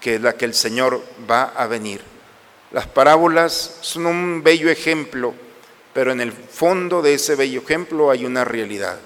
que 0.00 0.14
es 0.14 0.20
la 0.20 0.34
que 0.34 0.44
el 0.44 0.54
Señor 0.54 1.02
va 1.28 1.44
a 1.44 1.66
venir. 1.66 2.00
Las 2.72 2.86
parábolas 2.86 3.78
son 3.80 4.06
un 4.06 4.42
bello 4.42 4.70
ejemplo, 4.70 5.34
pero 5.92 6.12
en 6.12 6.20
el 6.20 6.32
fondo 6.32 7.02
de 7.02 7.14
ese 7.14 7.34
bello 7.34 7.60
ejemplo 7.60 8.10
hay 8.10 8.24
una 8.24 8.44
realidad. 8.44 8.98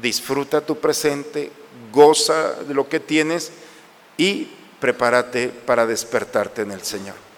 Disfruta 0.00 0.60
tu 0.62 0.78
presente, 0.78 1.50
goza 1.92 2.54
de 2.66 2.74
lo 2.74 2.88
que 2.88 3.00
tienes 3.00 3.52
y 4.16 4.48
prepárate 4.80 5.48
para 5.48 5.86
despertarte 5.86 6.62
en 6.62 6.72
el 6.72 6.82
Señor. 6.82 7.29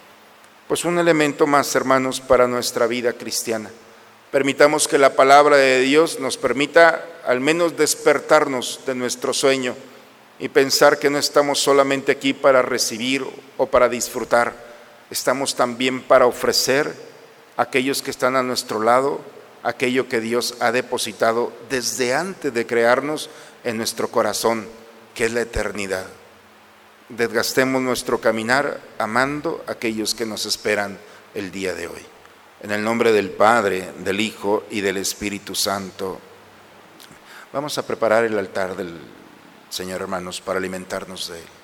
Pues 0.73 0.85
un 0.85 0.97
elemento 0.97 1.45
más, 1.45 1.75
hermanos, 1.75 2.19
para 2.19 2.47
nuestra 2.47 2.87
vida 2.87 3.13
cristiana. 3.13 3.69
Permitamos 4.31 4.87
que 4.87 4.97
la 4.97 5.15
palabra 5.15 5.55
de 5.55 5.81
Dios 5.81 6.19
nos 6.19 6.35
permita 6.35 7.05
al 7.27 7.41
menos 7.41 7.77
despertarnos 7.77 8.79
de 8.83 8.95
nuestro 8.95 9.35
sueño 9.35 9.75
y 10.39 10.49
pensar 10.49 10.97
que 10.97 11.11
no 11.11 11.19
estamos 11.19 11.59
solamente 11.59 12.11
aquí 12.11 12.33
para 12.33 12.63
recibir 12.63 13.23
o 13.57 13.67
para 13.67 13.87
disfrutar, 13.87 14.55
estamos 15.11 15.53
también 15.53 16.01
para 16.01 16.25
ofrecer 16.25 16.91
a 17.55 17.61
aquellos 17.61 18.01
que 18.01 18.09
están 18.09 18.35
a 18.35 18.41
nuestro 18.41 18.81
lado 18.81 19.21
aquello 19.61 20.09
que 20.09 20.21
Dios 20.21 20.55
ha 20.59 20.71
depositado 20.71 21.53
desde 21.69 22.15
antes 22.15 22.51
de 22.51 22.65
crearnos 22.65 23.29
en 23.63 23.77
nuestro 23.77 24.07
corazón, 24.07 24.67
que 25.13 25.25
es 25.25 25.33
la 25.33 25.41
eternidad. 25.41 26.07
Desgastemos 27.09 27.81
nuestro 27.81 28.19
caminar 28.21 28.79
amando 28.97 29.63
a 29.67 29.73
aquellos 29.73 30.15
que 30.15 30.25
nos 30.25 30.45
esperan 30.45 30.97
el 31.33 31.51
día 31.51 31.73
de 31.73 31.87
hoy. 31.87 32.05
En 32.61 32.71
el 32.71 32.83
nombre 32.83 33.11
del 33.11 33.29
Padre, 33.29 33.91
del 33.99 34.21
Hijo 34.21 34.63
y 34.69 34.81
del 34.81 34.97
Espíritu 34.97 35.53
Santo. 35.53 36.19
Vamos 37.51 37.77
a 37.77 37.85
preparar 37.85 38.23
el 38.23 38.39
altar 38.39 38.75
del 38.75 38.97
Señor, 39.69 40.01
hermanos, 40.01 40.39
para 40.39 40.59
alimentarnos 40.59 41.27
de 41.27 41.39
Él. 41.39 41.62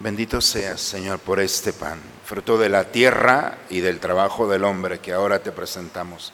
Bendito 0.00 0.40
seas, 0.40 0.80
Señor, 0.80 1.18
por 1.18 1.40
este 1.40 1.74
pan, 1.74 2.00
fruto 2.24 2.56
de 2.56 2.70
la 2.70 2.84
tierra 2.84 3.58
y 3.68 3.80
del 3.80 4.00
trabajo 4.00 4.48
del 4.48 4.64
hombre 4.64 4.98
que 4.98 5.12
ahora 5.12 5.42
te 5.42 5.52
presentamos. 5.52 6.32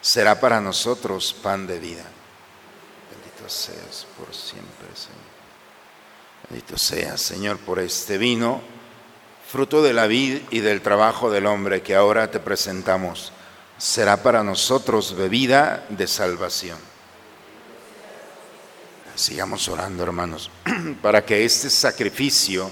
Será 0.00 0.38
para 0.38 0.60
nosotros 0.60 1.34
pan 1.34 1.66
de 1.66 1.80
vida. 1.80 2.04
Bendito 3.10 3.48
seas 3.48 4.06
por 4.16 4.32
siempre, 4.32 4.86
Señor. 4.94 5.18
Bendito 6.48 6.78
seas, 6.78 7.20
Señor, 7.20 7.58
por 7.58 7.80
este 7.80 8.18
vino, 8.18 8.62
fruto 9.50 9.82
de 9.82 9.94
la 9.94 10.06
vid 10.06 10.42
y 10.50 10.60
del 10.60 10.80
trabajo 10.80 11.28
del 11.28 11.46
hombre 11.46 11.82
que 11.82 11.96
ahora 11.96 12.30
te 12.30 12.38
presentamos. 12.38 13.32
Será 13.78 14.22
para 14.22 14.44
nosotros 14.44 15.16
bebida 15.16 15.84
de 15.88 16.06
salvación. 16.06 16.78
Sigamos 19.16 19.68
orando, 19.68 20.04
hermanos, 20.04 20.52
para 21.02 21.24
que 21.24 21.44
este 21.44 21.68
sacrificio 21.68 22.70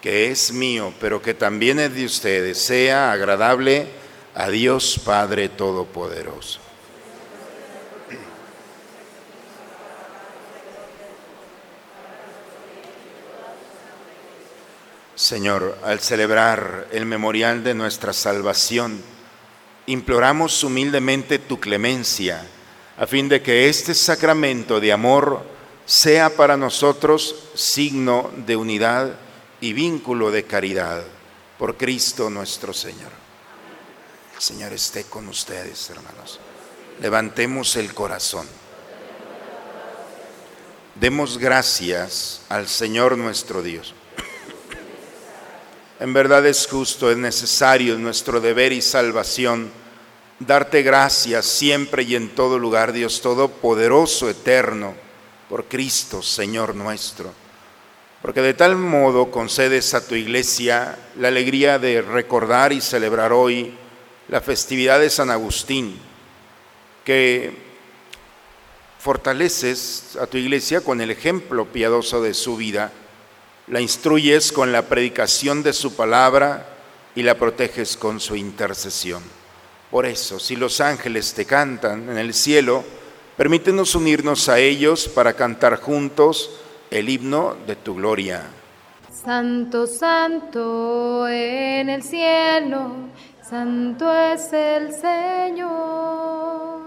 que 0.00 0.30
es 0.30 0.52
mío, 0.52 0.92
pero 1.00 1.20
que 1.20 1.34
también 1.34 1.80
es 1.80 1.94
de 1.94 2.04
ustedes, 2.04 2.58
sea 2.58 3.12
agradable 3.12 3.86
a 4.34 4.48
Dios 4.48 5.00
Padre 5.04 5.48
Todopoderoso. 5.48 6.60
Señor, 15.16 15.76
al 15.82 15.98
celebrar 15.98 16.86
el 16.92 17.04
memorial 17.04 17.64
de 17.64 17.74
nuestra 17.74 18.12
salvación, 18.12 19.02
imploramos 19.86 20.62
humildemente 20.62 21.40
tu 21.40 21.58
clemencia, 21.58 22.46
a 22.96 23.06
fin 23.06 23.28
de 23.28 23.42
que 23.42 23.68
este 23.68 23.94
sacramento 23.94 24.78
de 24.78 24.92
amor 24.92 25.42
sea 25.86 26.30
para 26.30 26.56
nosotros 26.56 27.34
signo 27.54 28.30
de 28.46 28.54
unidad 28.54 29.14
y 29.60 29.72
vínculo 29.72 30.30
de 30.30 30.44
caridad 30.44 31.02
por 31.58 31.76
Cristo 31.76 32.30
nuestro 32.30 32.72
Señor. 32.72 33.10
El 34.34 34.42
Señor 34.42 34.72
esté 34.72 35.04
con 35.04 35.28
ustedes, 35.28 35.90
hermanos. 35.90 36.38
Levantemos 37.00 37.76
el 37.76 37.92
corazón. 37.94 38.46
Demos 40.94 41.38
gracias 41.38 42.42
al 42.48 42.68
Señor 42.68 43.18
nuestro 43.18 43.62
Dios. 43.62 43.94
En 46.00 46.12
verdad 46.12 46.46
es 46.46 46.66
justo, 46.66 47.10
es 47.10 47.16
necesario, 47.16 47.94
es 47.94 48.00
nuestro 48.00 48.40
deber 48.40 48.72
y 48.72 48.80
salvación 48.80 49.70
darte 50.38 50.82
gracias 50.82 51.46
siempre 51.46 52.04
y 52.04 52.14
en 52.14 52.34
todo 52.34 52.58
lugar, 52.58 52.92
Dios 52.92 53.20
Todopoderoso, 53.20 54.28
eterno, 54.28 54.94
por 55.48 55.64
Cristo, 55.64 56.22
Señor 56.22 56.74
nuestro. 56.74 57.32
Porque 58.22 58.42
de 58.42 58.54
tal 58.54 58.76
modo 58.76 59.30
concedes 59.30 59.94
a 59.94 60.06
tu 60.06 60.14
iglesia 60.16 60.98
la 61.18 61.28
alegría 61.28 61.78
de 61.78 62.02
recordar 62.02 62.72
y 62.72 62.80
celebrar 62.80 63.32
hoy 63.32 63.74
la 64.28 64.40
festividad 64.40 64.98
de 64.98 65.08
San 65.08 65.30
Agustín, 65.30 65.96
que 67.04 67.52
fortaleces 68.98 70.18
a 70.20 70.26
tu 70.26 70.36
iglesia 70.36 70.80
con 70.80 71.00
el 71.00 71.10
ejemplo 71.10 71.66
piadoso 71.66 72.20
de 72.20 72.34
su 72.34 72.56
vida, 72.56 72.92
la 73.68 73.80
instruyes 73.80 74.50
con 74.50 74.72
la 74.72 74.82
predicación 74.82 75.62
de 75.62 75.72
su 75.72 75.94
palabra 75.94 76.66
y 77.14 77.22
la 77.22 77.38
proteges 77.38 77.96
con 77.96 78.18
su 78.18 78.34
intercesión. 78.34 79.22
Por 79.90 80.06
eso, 80.06 80.38
si 80.38 80.56
los 80.56 80.80
ángeles 80.80 81.32
te 81.34 81.46
cantan 81.46 82.10
en 82.10 82.18
el 82.18 82.34
cielo, 82.34 82.84
permítenos 83.36 83.94
unirnos 83.94 84.48
a 84.48 84.58
ellos 84.58 85.08
para 85.08 85.34
cantar 85.34 85.76
juntos 85.80 86.57
el 86.90 87.08
himno 87.08 87.54
de 87.66 87.76
tu 87.76 87.94
gloria. 87.94 88.42
Santo, 89.10 89.86
santo 89.86 91.28
en 91.28 91.88
el 91.90 92.02
cielo, 92.02 92.92
santo 93.42 94.14
es 94.14 94.52
el 94.52 94.92
Señor. 94.92 96.82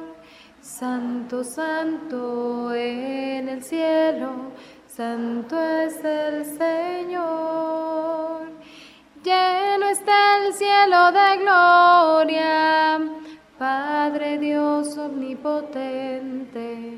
Santo, 0.61 1.43
santo 1.43 2.73
en 2.73 3.49
el 3.49 3.63
cielo, 3.63 4.51
santo 4.87 5.61
es 5.61 6.03
el 6.03 6.45
Señor. 6.45 8.41
Lleno 9.23 9.89
está 9.89 10.45
el 10.45 10.53
cielo 10.53 11.11
de 11.11 11.37
gloria, 11.37 12.99
Padre 13.59 14.39
Dios 14.39 14.97
omnipotente, 14.97 16.97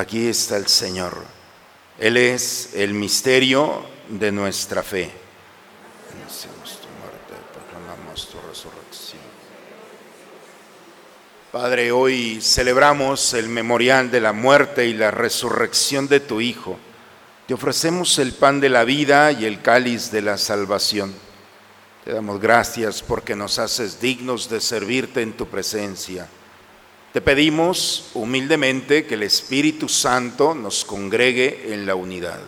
Aquí 0.00 0.28
está 0.28 0.56
el 0.56 0.66
Señor. 0.66 1.14
Él 1.98 2.16
es 2.16 2.70
el 2.72 2.94
misterio 2.94 3.84
de 4.08 4.32
nuestra 4.32 4.82
fe. 4.82 5.10
Padre, 11.52 11.92
hoy 11.92 12.40
celebramos 12.40 13.34
el 13.34 13.50
memorial 13.50 14.10
de 14.10 14.22
la 14.22 14.32
muerte 14.32 14.86
y 14.86 14.94
la 14.94 15.10
resurrección 15.10 16.08
de 16.08 16.20
tu 16.20 16.40
Hijo. 16.40 16.78
Te 17.46 17.52
ofrecemos 17.52 18.18
el 18.18 18.32
pan 18.32 18.58
de 18.58 18.70
la 18.70 18.84
vida 18.84 19.32
y 19.32 19.44
el 19.44 19.60
cáliz 19.60 20.10
de 20.10 20.22
la 20.22 20.38
salvación. 20.38 21.12
Te 22.06 22.14
damos 22.14 22.40
gracias 22.40 23.02
porque 23.02 23.36
nos 23.36 23.58
haces 23.58 24.00
dignos 24.00 24.48
de 24.48 24.62
servirte 24.62 25.20
en 25.20 25.34
tu 25.34 25.46
presencia. 25.46 26.26
Te 27.12 27.20
pedimos 27.20 28.10
humildemente 28.14 29.04
que 29.04 29.14
el 29.14 29.24
Espíritu 29.24 29.88
Santo 29.88 30.54
nos 30.54 30.84
congregue 30.84 31.74
en 31.74 31.84
la 31.84 31.96
unidad. 31.96 32.38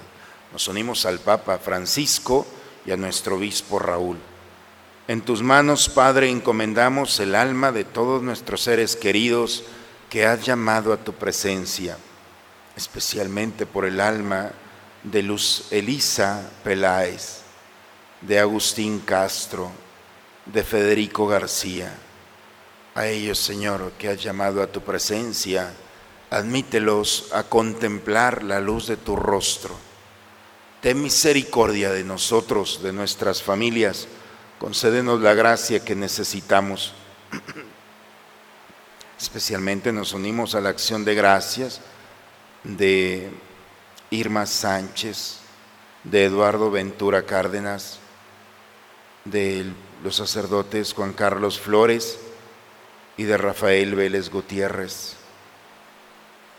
Nos 0.52 0.68
unimos 0.68 1.04
al 1.04 1.18
Papa 1.18 1.58
Francisco 1.58 2.46
y 2.86 2.92
a 2.92 2.96
nuestro 2.96 3.36
obispo 3.36 3.80
Raúl. 3.80 4.18
En 5.08 5.20
tus 5.22 5.42
manos, 5.42 5.88
Padre, 5.88 6.30
encomendamos 6.30 7.18
el 7.18 7.34
alma 7.34 7.72
de 7.72 7.82
todos 7.82 8.22
nuestros 8.22 8.60
seres 8.60 8.94
queridos 8.94 9.64
que 10.08 10.26
has 10.26 10.46
llamado 10.46 10.92
a 10.92 10.98
tu 10.98 11.12
presencia, 11.12 11.98
especialmente 12.76 13.66
por 13.66 13.84
el 13.84 14.00
alma 14.00 14.52
de 15.02 15.24
Luz 15.24 15.66
Elisa 15.72 16.48
Peláez, 16.62 17.40
de 18.20 18.38
Agustín 18.38 19.00
Castro, 19.00 19.72
de 20.46 20.62
Federico 20.62 21.26
García 21.26 21.92
a 22.94 23.06
ellos, 23.06 23.38
Señor, 23.38 23.92
que 23.98 24.08
has 24.08 24.22
llamado 24.22 24.62
a 24.62 24.66
tu 24.66 24.82
presencia, 24.82 25.72
admítelos 26.30 27.28
a 27.32 27.44
contemplar 27.44 28.42
la 28.42 28.60
luz 28.60 28.86
de 28.86 28.96
tu 28.96 29.16
rostro. 29.16 29.74
Ten 30.80 31.00
misericordia 31.00 31.90
de 31.90 32.04
nosotros, 32.04 32.82
de 32.82 32.92
nuestras 32.92 33.42
familias, 33.42 34.08
concédenos 34.58 35.20
la 35.20 35.34
gracia 35.34 35.84
que 35.84 35.94
necesitamos. 35.94 36.92
Especialmente 39.20 39.92
nos 39.92 40.12
unimos 40.12 40.54
a 40.54 40.60
la 40.60 40.70
acción 40.70 41.04
de 41.04 41.14
gracias 41.14 41.80
de 42.64 43.30
Irma 44.10 44.46
Sánchez, 44.46 45.38
de 46.04 46.24
Eduardo 46.24 46.70
Ventura 46.70 47.22
Cárdenas, 47.22 47.98
de 49.24 49.64
los 50.02 50.16
sacerdotes 50.16 50.92
Juan 50.94 51.12
Carlos 51.12 51.60
Flores, 51.60 52.18
y 53.22 53.24
de 53.24 53.38
Rafael 53.38 53.94
Vélez 53.94 54.30
Gutiérrez. 54.30 55.14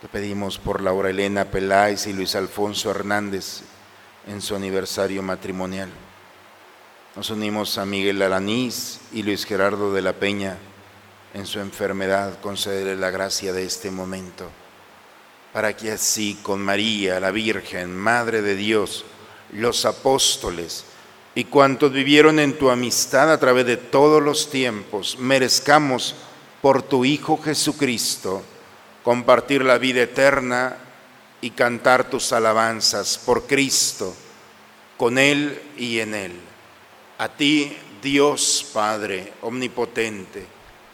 Te 0.02 0.08
pedimos 0.08 0.58
por 0.58 0.80
Laura 0.80 1.10
Elena 1.10 1.43
Peláez 1.43 2.08
y 2.08 2.13
Luis 2.13 2.36
Alfonso 2.36 2.89
Hernández 2.89 3.63
en 4.28 4.41
su 4.41 4.56
aniversario 4.56 5.21
matrimonial. 5.21 5.89
Nos 7.17 7.30
unimos 7.32 7.78
a 7.78 7.86
Miguel 7.86 8.21
Alanís 8.21 9.02
y 9.12 9.23
Luis 9.23 9.43
Gerardo 9.43 9.93
de 9.93 10.02
la 10.02 10.13
Peña 10.13 10.58
en 11.34 11.45
su 11.45 11.60
enfermedad. 11.60 12.39
Concederle 12.39 12.95
la 12.95 13.12
gracia 13.12 13.52
de 13.52 13.65
este 13.65 13.91
momento, 13.91 14.49
para 15.52 15.76
que 15.76 15.91
así 15.91 16.39
con 16.43 16.62
María, 16.62 17.19
la 17.19 17.32
Virgen, 17.32 17.93
Madre 17.93 18.41
de 18.41 18.56
Dios, 18.56 19.04
los 19.52 19.84
apóstoles 19.84 20.86
y 21.36 21.43
cuantos 21.43 21.91
vivieron 21.91 22.39
en 22.39 22.58
tu 22.58 22.69
amistad 22.69 23.34
a 23.34 23.39
través 23.39 23.65
de 23.65 23.76
todos 23.76 24.23
los 24.23 24.49
tiempos, 24.49 25.17
merezcamos 25.19 26.15
por 26.63 26.82
tu 26.82 27.04
Hijo 27.04 27.41
Jesucristo, 27.43 28.41
compartir 29.04 29.65
la 29.65 29.78
vida 29.78 30.04
eterna 30.04 30.78
y 31.41 31.49
cantar 31.49 32.10
tus 32.10 32.32
alabanzas 32.32 33.17
por 33.17 33.47
Cristo, 33.47 34.15
con 34.95 35.17
Él 35.17 35.62
y 35.78 35.99
en 35.99 36.15
Él. 36.15 36.39
A 37.17 37.28
ti, 37.28 37.78
Dios 38.02 38.65
Padre 38.73 39.34
Omnipotente, 39.41 40.45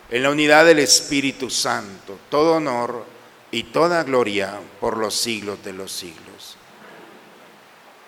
en 0.10 0.24
la 0.24 0.32
unidad 0.32 0.66
del 0.66 0.80
Espíritu 0.80 1.52
Santo, 1.52 2.18
todo 2.32 2.56
honor 2.56 3.06
y 3.52 3.66
toda 3.66 4.04
gloria 4.04 4.60
por 4.80 4.98
los 4.98 5.14
siglos 5.14 5.64
de 5.64 5.74
los 5.74 5.92
siglos. 5.92 6.58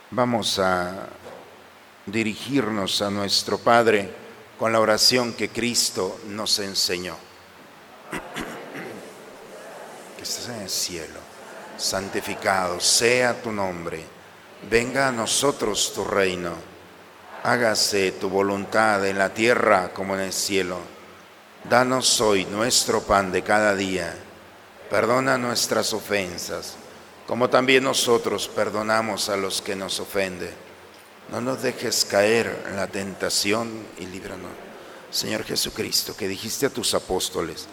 Vamos 0.10 0.58
a 0.58 1.10
dirigirnos 2.08 3.04
a 3.04 3.12
nuestro 3.12 3.60
Padre 3.60 4.10
con 4.58 4.72
la 4.72 4.80
oración 4.80 5.34
que 5.34 5.50
Cristo 5.50 6.22
nos 6.28 6.58
enseñó 6.58 7.30
que 10.22 10.26
estés 10.26 10.50
en 10.50 10.62
el 10.62 10.70
cielo, 10.70 11.20
santificado 11.78 12.80
sea 12.80 13.42
tu 13.42 13.52
nombre, 13.52 14.04
venga 14.70 15.08
a 15.08 15.12
nosotros 15.12 15.94
tu 15.96 16.04
reino, 16.04 16.54
hágase 17.42 18.12
tu 18.12 18.30
voluntad 18.30 19.04
en 19.08 19.18
la 19.18 19.34
tierra 19.34 19.92
como 19.92 20.14
en 20.14 20.22
el 20.22 20.32
cielo. 20.32 20.78
Danos 21.68 22.22
hoy 22.22 22.46
nuestro 22.46 23.02
pan 23.02 23.32
de 23.32 23.42
cada 23.42 23.74
día. 23.76 24.14
Perdona 24.92 25.40
nuestras 25.40 25.92
ofensas, 25.92 26.76
como 27.26 27.50
también 27.50 27.84
nosotros 27.84 28.48
perdonamos 28.48 29.28
a 29.30 29.38
los 29.38 29.60
que 29.60 29.76
nos 29.76 30.00
ofenden. 30.00 30.54
No 31.32 31.42
nos 31.42 31.64
dejes 31.64 32.06
caer 32.06 32.64
en 32.68 32.76
la 32.76 32.86
tentación 32.86 33.88
y 33.98 34.06
líbranos. 34.06 34.52
Señor 35.10 35.46
Jesucristo, 35.46 36.16
que 36.16 36.28
dijiste 36.28 36.68
a 36.68 36.70
tus 36.70 36.94
apóstoles, 36.94 37.68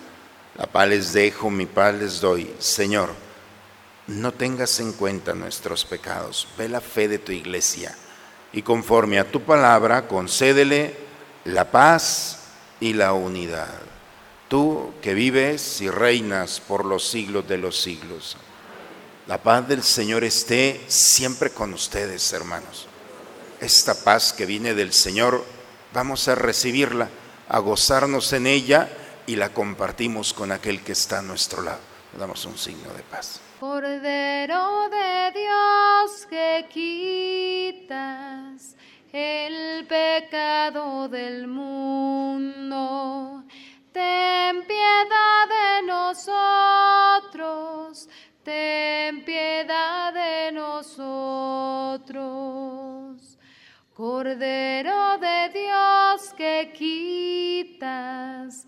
la 0.56 0.66
paz 0.66 0.88
les 0.88 1.12
dejo, 1.12 1.50
mi 1.50 1.66
paz 1.66 1.94
les 1.94 2.20
doy. 2.20 2.52
Señor, 2.58 3.10
no 4.08 4.32
tengas 4.32 4.80
en 4.80 4.92
cuenta 4.92 5.34
nuestros 5.34 5.84
pecados. 5.84 6.48
Ve 6.56 6.68
la 6.68 6.80
fe 6.80 7.08
de 7.08 7.18
tu 7.18 7.32
iglesia 7.32 7.94
y 8.52 8.62
conforme 8.62 9.18
a 9.18 9.30
tu 9.30 9.42
palabra, 9.42 10.08
concédele 10.08 10.96
la 11.44 11.70
paz 11.70 12.38
y 12.80 12.94
la 12.94 13.12
unidad. 13.12 13.68
Tú 14.48 14.94
que 15.02 15.12
vives 15.12 15.80
y 15.82 15.90
reinas 15.90 16.60
por 16.60 16.84
los 16.84 17.06
siglos 17.06 17.46
de 17.46 17.58
los 17.58 17.80
siglos. 17.80 18.36
La 19.26 19.42
paz 19.42 19.68
del 19.68 19.82
Señor 19.82 20.24
esté 20.24 20.82
siempre 20.88 21.50
con 21.50 21.74
ustedes, 21.74 22.32
hermanos. 22.32 22.86
Esta 23.60 23.94
paz 23.94 24.32
que 24.32 24.46
viene 24.46 24.72
del 24.72 24.94
Señor, 24.94 25.44
vamos 25.92 26.28
a 26.28 26.34
recibirla, 26.34 27.10
a 27.48 27.58
gozarnos 27.58 28.32
en 28.32 28.46
ella 28.46 28.88
y 29.28 29.36
la 29.36 29.50
compartimos 29.50 30.32
con 30.32 30.50
aquel 30.52 30.82
que 30.82 30.92
está 30.92 31.18
a 31.18 31.22
nuestro 31.22 31.60
lado. 31.60 31.80
Damos 32.18 32.46
un 32.46 32.56
signo 32.56 32.90
de 32.94 33.02
paz. 33.02 33.42
Cordero 33.60 34.88
de 34.88 35.32
Dios 35.38 36.26
que 36.30 36.66
quitas 37.84 38.74
el 39.12 39.86
pecado 39.86 41.08
del 41.10 41.46
mundo, 41.46 43.44
ten 43.92 44.64
piedad 44.66 45.48
de 45.48 45.82
nosotros, 45.86 47.28
ten 48.42 49.26
piedad 49.26 50.14
de 50.14 50.52
nosotros. 50.52 51.68
Cordero 53.92 55.18
de 55.18 55.50
Dios 55.52 56.32
que 56.34 56.72
quitas 56.72 58.67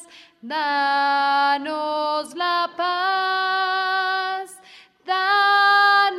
danos 0.41 2.33
la 2.35 2.73
paz, 2.75 4.57
danos, 5.05 6.09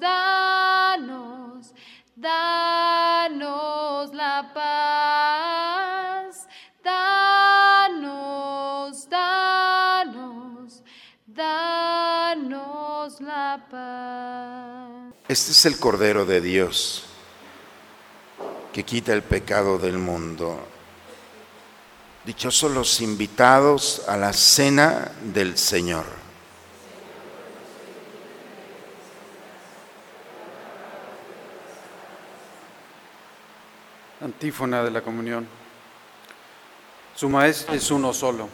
danos, 0.00 1.74
danos 2.16 4.14
la 4.14 4.50
paz, 4.54 6.48
danos, 6.82 8.16
danos, 9.10 10.82
danos 11.26 13.20
la 13.20 13.66
paz. 13.70 15.14
Este 15.28 15.52
es 15.52 15.66
el 15.66 15.78
Cordero 15.78 16.24
de 16.24 16.40
Dios 16.40 17.04
que 18.72 18.84
quita 18.84 19.12
el 19.12 19.22
pecado 19.22 19.78
del 19.78 19.98
mundo. 19.98 20.71
Dichosos 22.24 22.70
los 22.70 23.00
invitados 23.00 24.04
a 24.06 24.16
la 24.16 24.32
cena 24.32 25.10
del 25.22 25.58
Señor. 25.58 26.04
Antífona 34.20 34.84
de 34.84 34.92
la 34.92 35.00
comunión. 35.00 35.48
Su 37.16 37.28
maestro 37.28 37.74
es 37.74 37.90
uno 37.90 38.12
solo. 38.14 38.48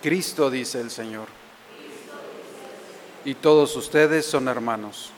Cristo 0.00 0.50
dice 0.50 0.80
el 0.80 0.90
Señor. 0.90 1.26
Y 3.24 3.34
todos 3.34 3.74
ustedes 3.74 4.24
son 4.24 4.46
hermanos. 4.46 5.10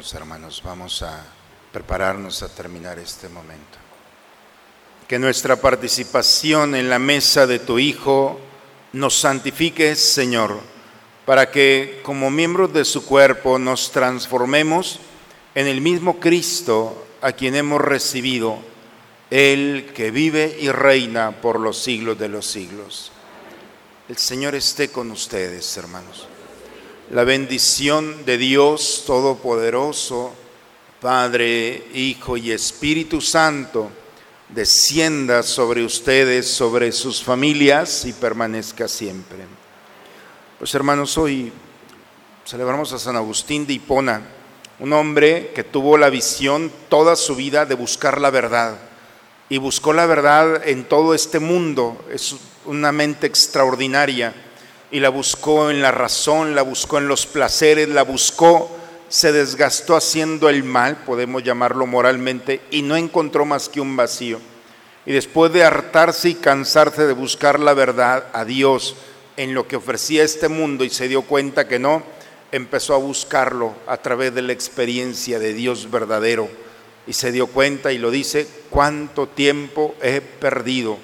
Hermanos, 0.00 0.62
vamos 0.64 1.02
a 1.02 1.22
prepararnos 1.70 2.42
a 2.42 2.48
terminar 2.48 2.98
este 2.98 3.28
momento. 3.28 3.76
Que 5.06 5.18
nuestra 5.18 5.56
participación 5.56 6.74
en 6.74 6.88
la 6.88 6.98
mesa 6.98 7.46
de 7.46 7.58
tu 7.58 7.78
Hijo 7.78 8.40
nos 8.94 9.20
santifique, 9.20 9.94
Señor, 9.96 10.58
para 11.26 11.50
que 11.50 12.00
como 12.02 12.30
miembros 12.30 12.72
de 12.72 12.86
su 12.86 13.04
cuerpo 13.04 13.58
nos 13.58 13.92
transformemos 13.92 15.00
en 15.54 15.66
el 15.66 15.82
mismo 15.82 16.18
Cristo 16.18 17.06
a 17.20 17.32
quien 17.32 17.54
hemos 17.54 17.82
recibido, 17.82 18.58
el 19.28 19.92
que 19.94 20.10
vive 20.10 20.56
y 20.58 20.70
reina 20.70 21.42
por 21.42 21.60
los 21.60 21.76
siglos 21.76 22.18
de 22.18 22.30
los 22.30 22.46
siglos. 22.46 23.12
El 24.08 24.16
Señor 24.16 24.54
esté 24.54 24.90
con 24.90 25.10
ustedes, 25.10 25.76
hermanos. 25.76 26.26
La 27.10 27.24
bendición 27.24 28.24
de 28.24 28.38
Dios 28.38 29.02
Todopoderoso, 29.04 30.32
Padre, 31.00 31.88
Hijo 31.92 32.36
y 32.36 32.52
Espíritu 32.52 33.20
Santo, 33.20 33.90
descienda 34.48 35.42
sobre 35.42 35.84
ustedes, 35.84 36.48
sobre 36.48 36.92
sus 36.92 37.20
familias 37.20 38.04
y 38.04 38.12
permanezca 38.12 38.86
siempre. 38.86 39.38
Pues 40.56 40.72
hermanos, 40.76 41.18
hoy 41.18 41.52
celebramos 42.46 42.92
a 42.92 42.98
San 43.00 43.16
Agustín 43.16 43.66
de 43.66 43.72
Hipona, 43.72 44.22
un 44.78 44.92
hombre 44.92 45.50
que 45.52 45.64
tuvo 45.64 45.98
la 45.98 46.10
visión 46.10 46.70
toda 46.88 47.16
su 47.16 47.34
vida 47.34 47.66
de 47.66 47.74
buscar 47.74 48.20
la 48.20 48.30
verdad 48.30 48.78
y 49.48 49.58
buscó 49.58 49.92
la 49.92 50.06
verdad 50.06 50.62
en 50.64 50.84
todo 50.84 51.12
este 51.12 51.40
mundo. 51.40 52.04
Es 52.08 52.36
una 52.66 52.92
mente 52.92 53.26
extraordinaria 53.26 54.32
y 54.90 55.00
la 55.00 55.08
buscó 55.08 55.70
en 55.70 55.82
la 55.82 55.92
razón, 55.92 56.54
la 56.54 56.62
buscó 56.62 56.98
en 56.98 57.08
los 57.08 57.26
placeres, 57.26 57.88
la 57.88 58.02
buscó, 58.02 58.70
se 59.08 59.32
desgastó 59.32 59.96
haciendo 59.96 60.48
el 60.48 60.64
mal, 60.64 60.98
podemos 61.04 61.42
llamarlo 61.42 61.86
moralmente, 61.86 62.60
y 62.70 62.82
no 62.82 62.96
encontró 62.96 63.44
más 63.44 63.68
que 63.68 63.80
un 63.80 63.96
vacío. 63.96 64.40
Y 65.06 65.12
después 65.12 65.52
de 65.52 65.64
hartarse 65.64 66.30
y 66.30 66.34
cansarse 66.34 67.06
de 67.06 67.12
buscar 67.12 67.58
la 67.58 67.74
verdad 67.74 68.26
a 68.32 68.44
Dios 68.44 68.96
en 69.36 69.54
lo 69.54 69.66
que 69.66 69.76
ofrecía 69.76 70.22
este 70.22 70.48
mundo 70.48 70.84
y 70.84 70.90
se 70.90 71.08
dio 71.08 71.22
cuenta 71.22 71.66
que 71.66 71.78
no, 71.78 72.02
empezó 72.52 72.94
a 72.94 72.98
buscarlo 72.98 73.74
a 73.86 73.96
través 73.96 74.34
de 74.34 74.42
la 74.42 74.52
experiencia 74.52 75.38
de 75.38 75.54
Dios 75.54 75.90
verdadero 75.90 76.48
y 77.06 77.12
se 77.12 77.32
dio 77.32 77.46
cuenta 77.46 77.92
y 77.92 77.98
lo 77.98 78.10
dice, 78.10 78.46
cuánto 78.68 79.26
tiempo 79.26 79.94
he 80.02 80.20
perdido, 80.20 80.98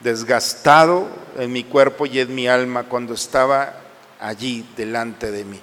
desgastado 0.00 1.08
en 1.36 1.52
mi 1.52 1.64
cuerpo 1.64 2.06
y 2.06 2.20
en 2.20 2.34
mi 2.34 2.48
alma 2.48 2.84
cuando 2.84 3.14
estaba 3.14 3.74
allí 4.20 4.66
delante 4.76 5.30
de 5.30 5.44
mí. 5.44 5.60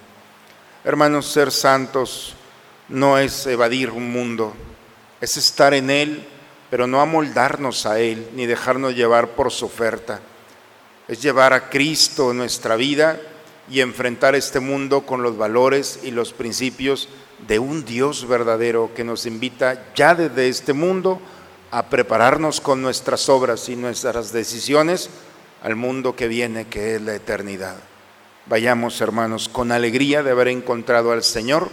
Hermanos, 0.84 1.28
ser 1.28 1.52
santos 1.52 2.36
no 2.89 3.17
es 3.17 3.45
evadir 3.48 3.89
un 3.91 4.12
mundo, 4.12 4.54
es 5.19 5.38
estar 5.38 5.74
en 5.74 5.89
Él, 5.89 6.28
pero 6.69 6.88
no 6.88 7.02
amoldarnos 7.02 7.86
a 7.86 8.00
Él 8.00 8.30
ni 8.36 8.45
dejarnos 8.45 8.95
llevar 8.95 9.30
por 9.30 9.52
su 9.52 9.65
oferta. 9.65 10.19
Es 11.08 11.21
llevar 11.21 11.54
a 11.54 11.69
Cristo 11.69 12.32
en 12.32 12.38
nuestra 12.38 12.76
vida 12.76 13.19
y 13.69 13.82
enfrentar 13.82 14.36
este 14.36 14.60
mundo 14.60 15.06
con 15.06 15.24
los 15.24 15.38
valores 15.38 16.00
y 16.04 16.12
los 16.12 16.34
principios 16.34 17.10
de 17.48 17.60
un 17.60 17.86
Dios 17.86 18.28
verdadero 18.28 18.91
que 18.95 19.04
nos 19.04 19.26
invita 19.26 19.93
ya 19.95 20.15
desde 20.15 20.48
este 20.48 20.74
mundo 20.74 21.19
a 21.76 21.90
prepararnos 21.90 22.62
con 22.62 22.82
nuestras 22.82 23.28
obras 23.28 23.68
y 23.68 23.76
nuestras 23.76 24.32
decisiones 24.32 25.10
al 25.62 25.76
mundo 25.76 26.16
que 26.16 26.30
viene, 26.30 26.68
que 26.68 26.96
es 26.96 27.02
la 27.02 27.14
eternidad. 27.14 27.76
Vayamos, 28.46 29.02
hermanos, 29.02 29.50
con 29.50 29.74
alegría 29.74 30.24
de 30.24 30.32
haber 30.32 30.48
encontrado 30.48 31.12
al 31.12 31.22
Señor, 31.22 31.70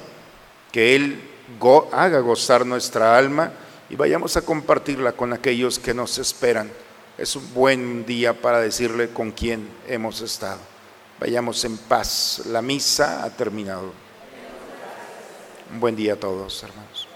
que 0.72 0.96
Él 0.96 1.22
go 1.60 1.88
haga 1.92 2.18
gozar 2.18 2.66
nuestra 2.66 3.16
alma 3.16 3.52
y 3.90 3.94
vayamos 3.94 4.36
a 4.36 4.42
compartirla 4.42 5.12
con 5.12 5.32
aquellos 5.32 5.78
que 5.78 5.94
nos 5.94 6.18
esperan. 6.18 6.68
Es 7.16 7.36
un 7.36 7.54
buen 7.54 8.04
día 8.04 8.34
para 8.34 8.60
decirle 8.60 9.10
con 9.10 9.30
quién 9.30 9.68
hemos 9.86 10.20
estado. 10.20 10.58
Vayamos 11.20 11.64
en 11.64 11.78
paz. 11.78 12.42
La 12.46 12.60
misa 12.60 13.22
ha 13.22 13.30
terminado. 13.30 13.92
Un 15.72 15.78
buen 15.78 15.94
día 15.94 16.14
a 16.14 16.16
todos, 16.16 16.60
hermanos. 16.64 17.11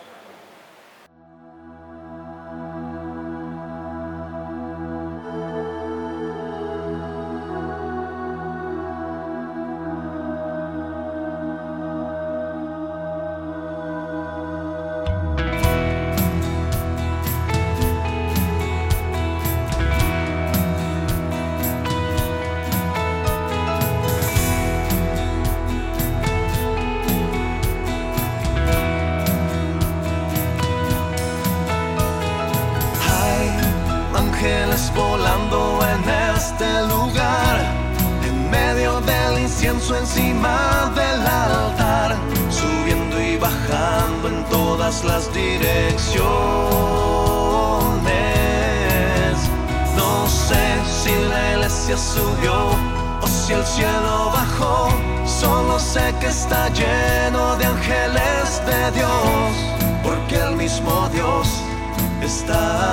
Está 62.26 62.85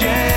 que 0.00 0.29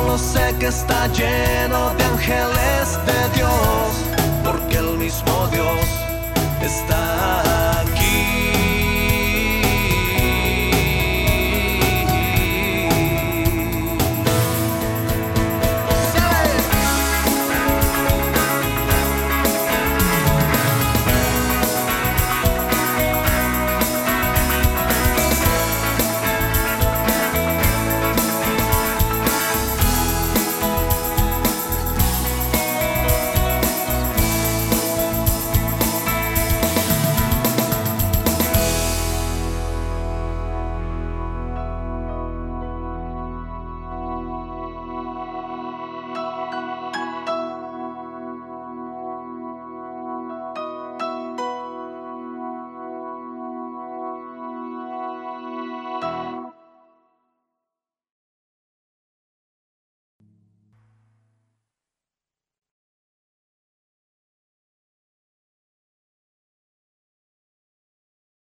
solo 0.00 0.18
sé 0.18 0.54
que 0.58 0.66
está 0.66 1.06
lleno 1.08 1.94
de 1.94 2.04
ángeles 2.04 2.98
de 3.06 3.36
Dios, 3.36 3.90
porque 4.44 4.78
el 4.78 4.96
mismo 4.96 5.46
Dios 5.52 5.80
está 6.62 7.79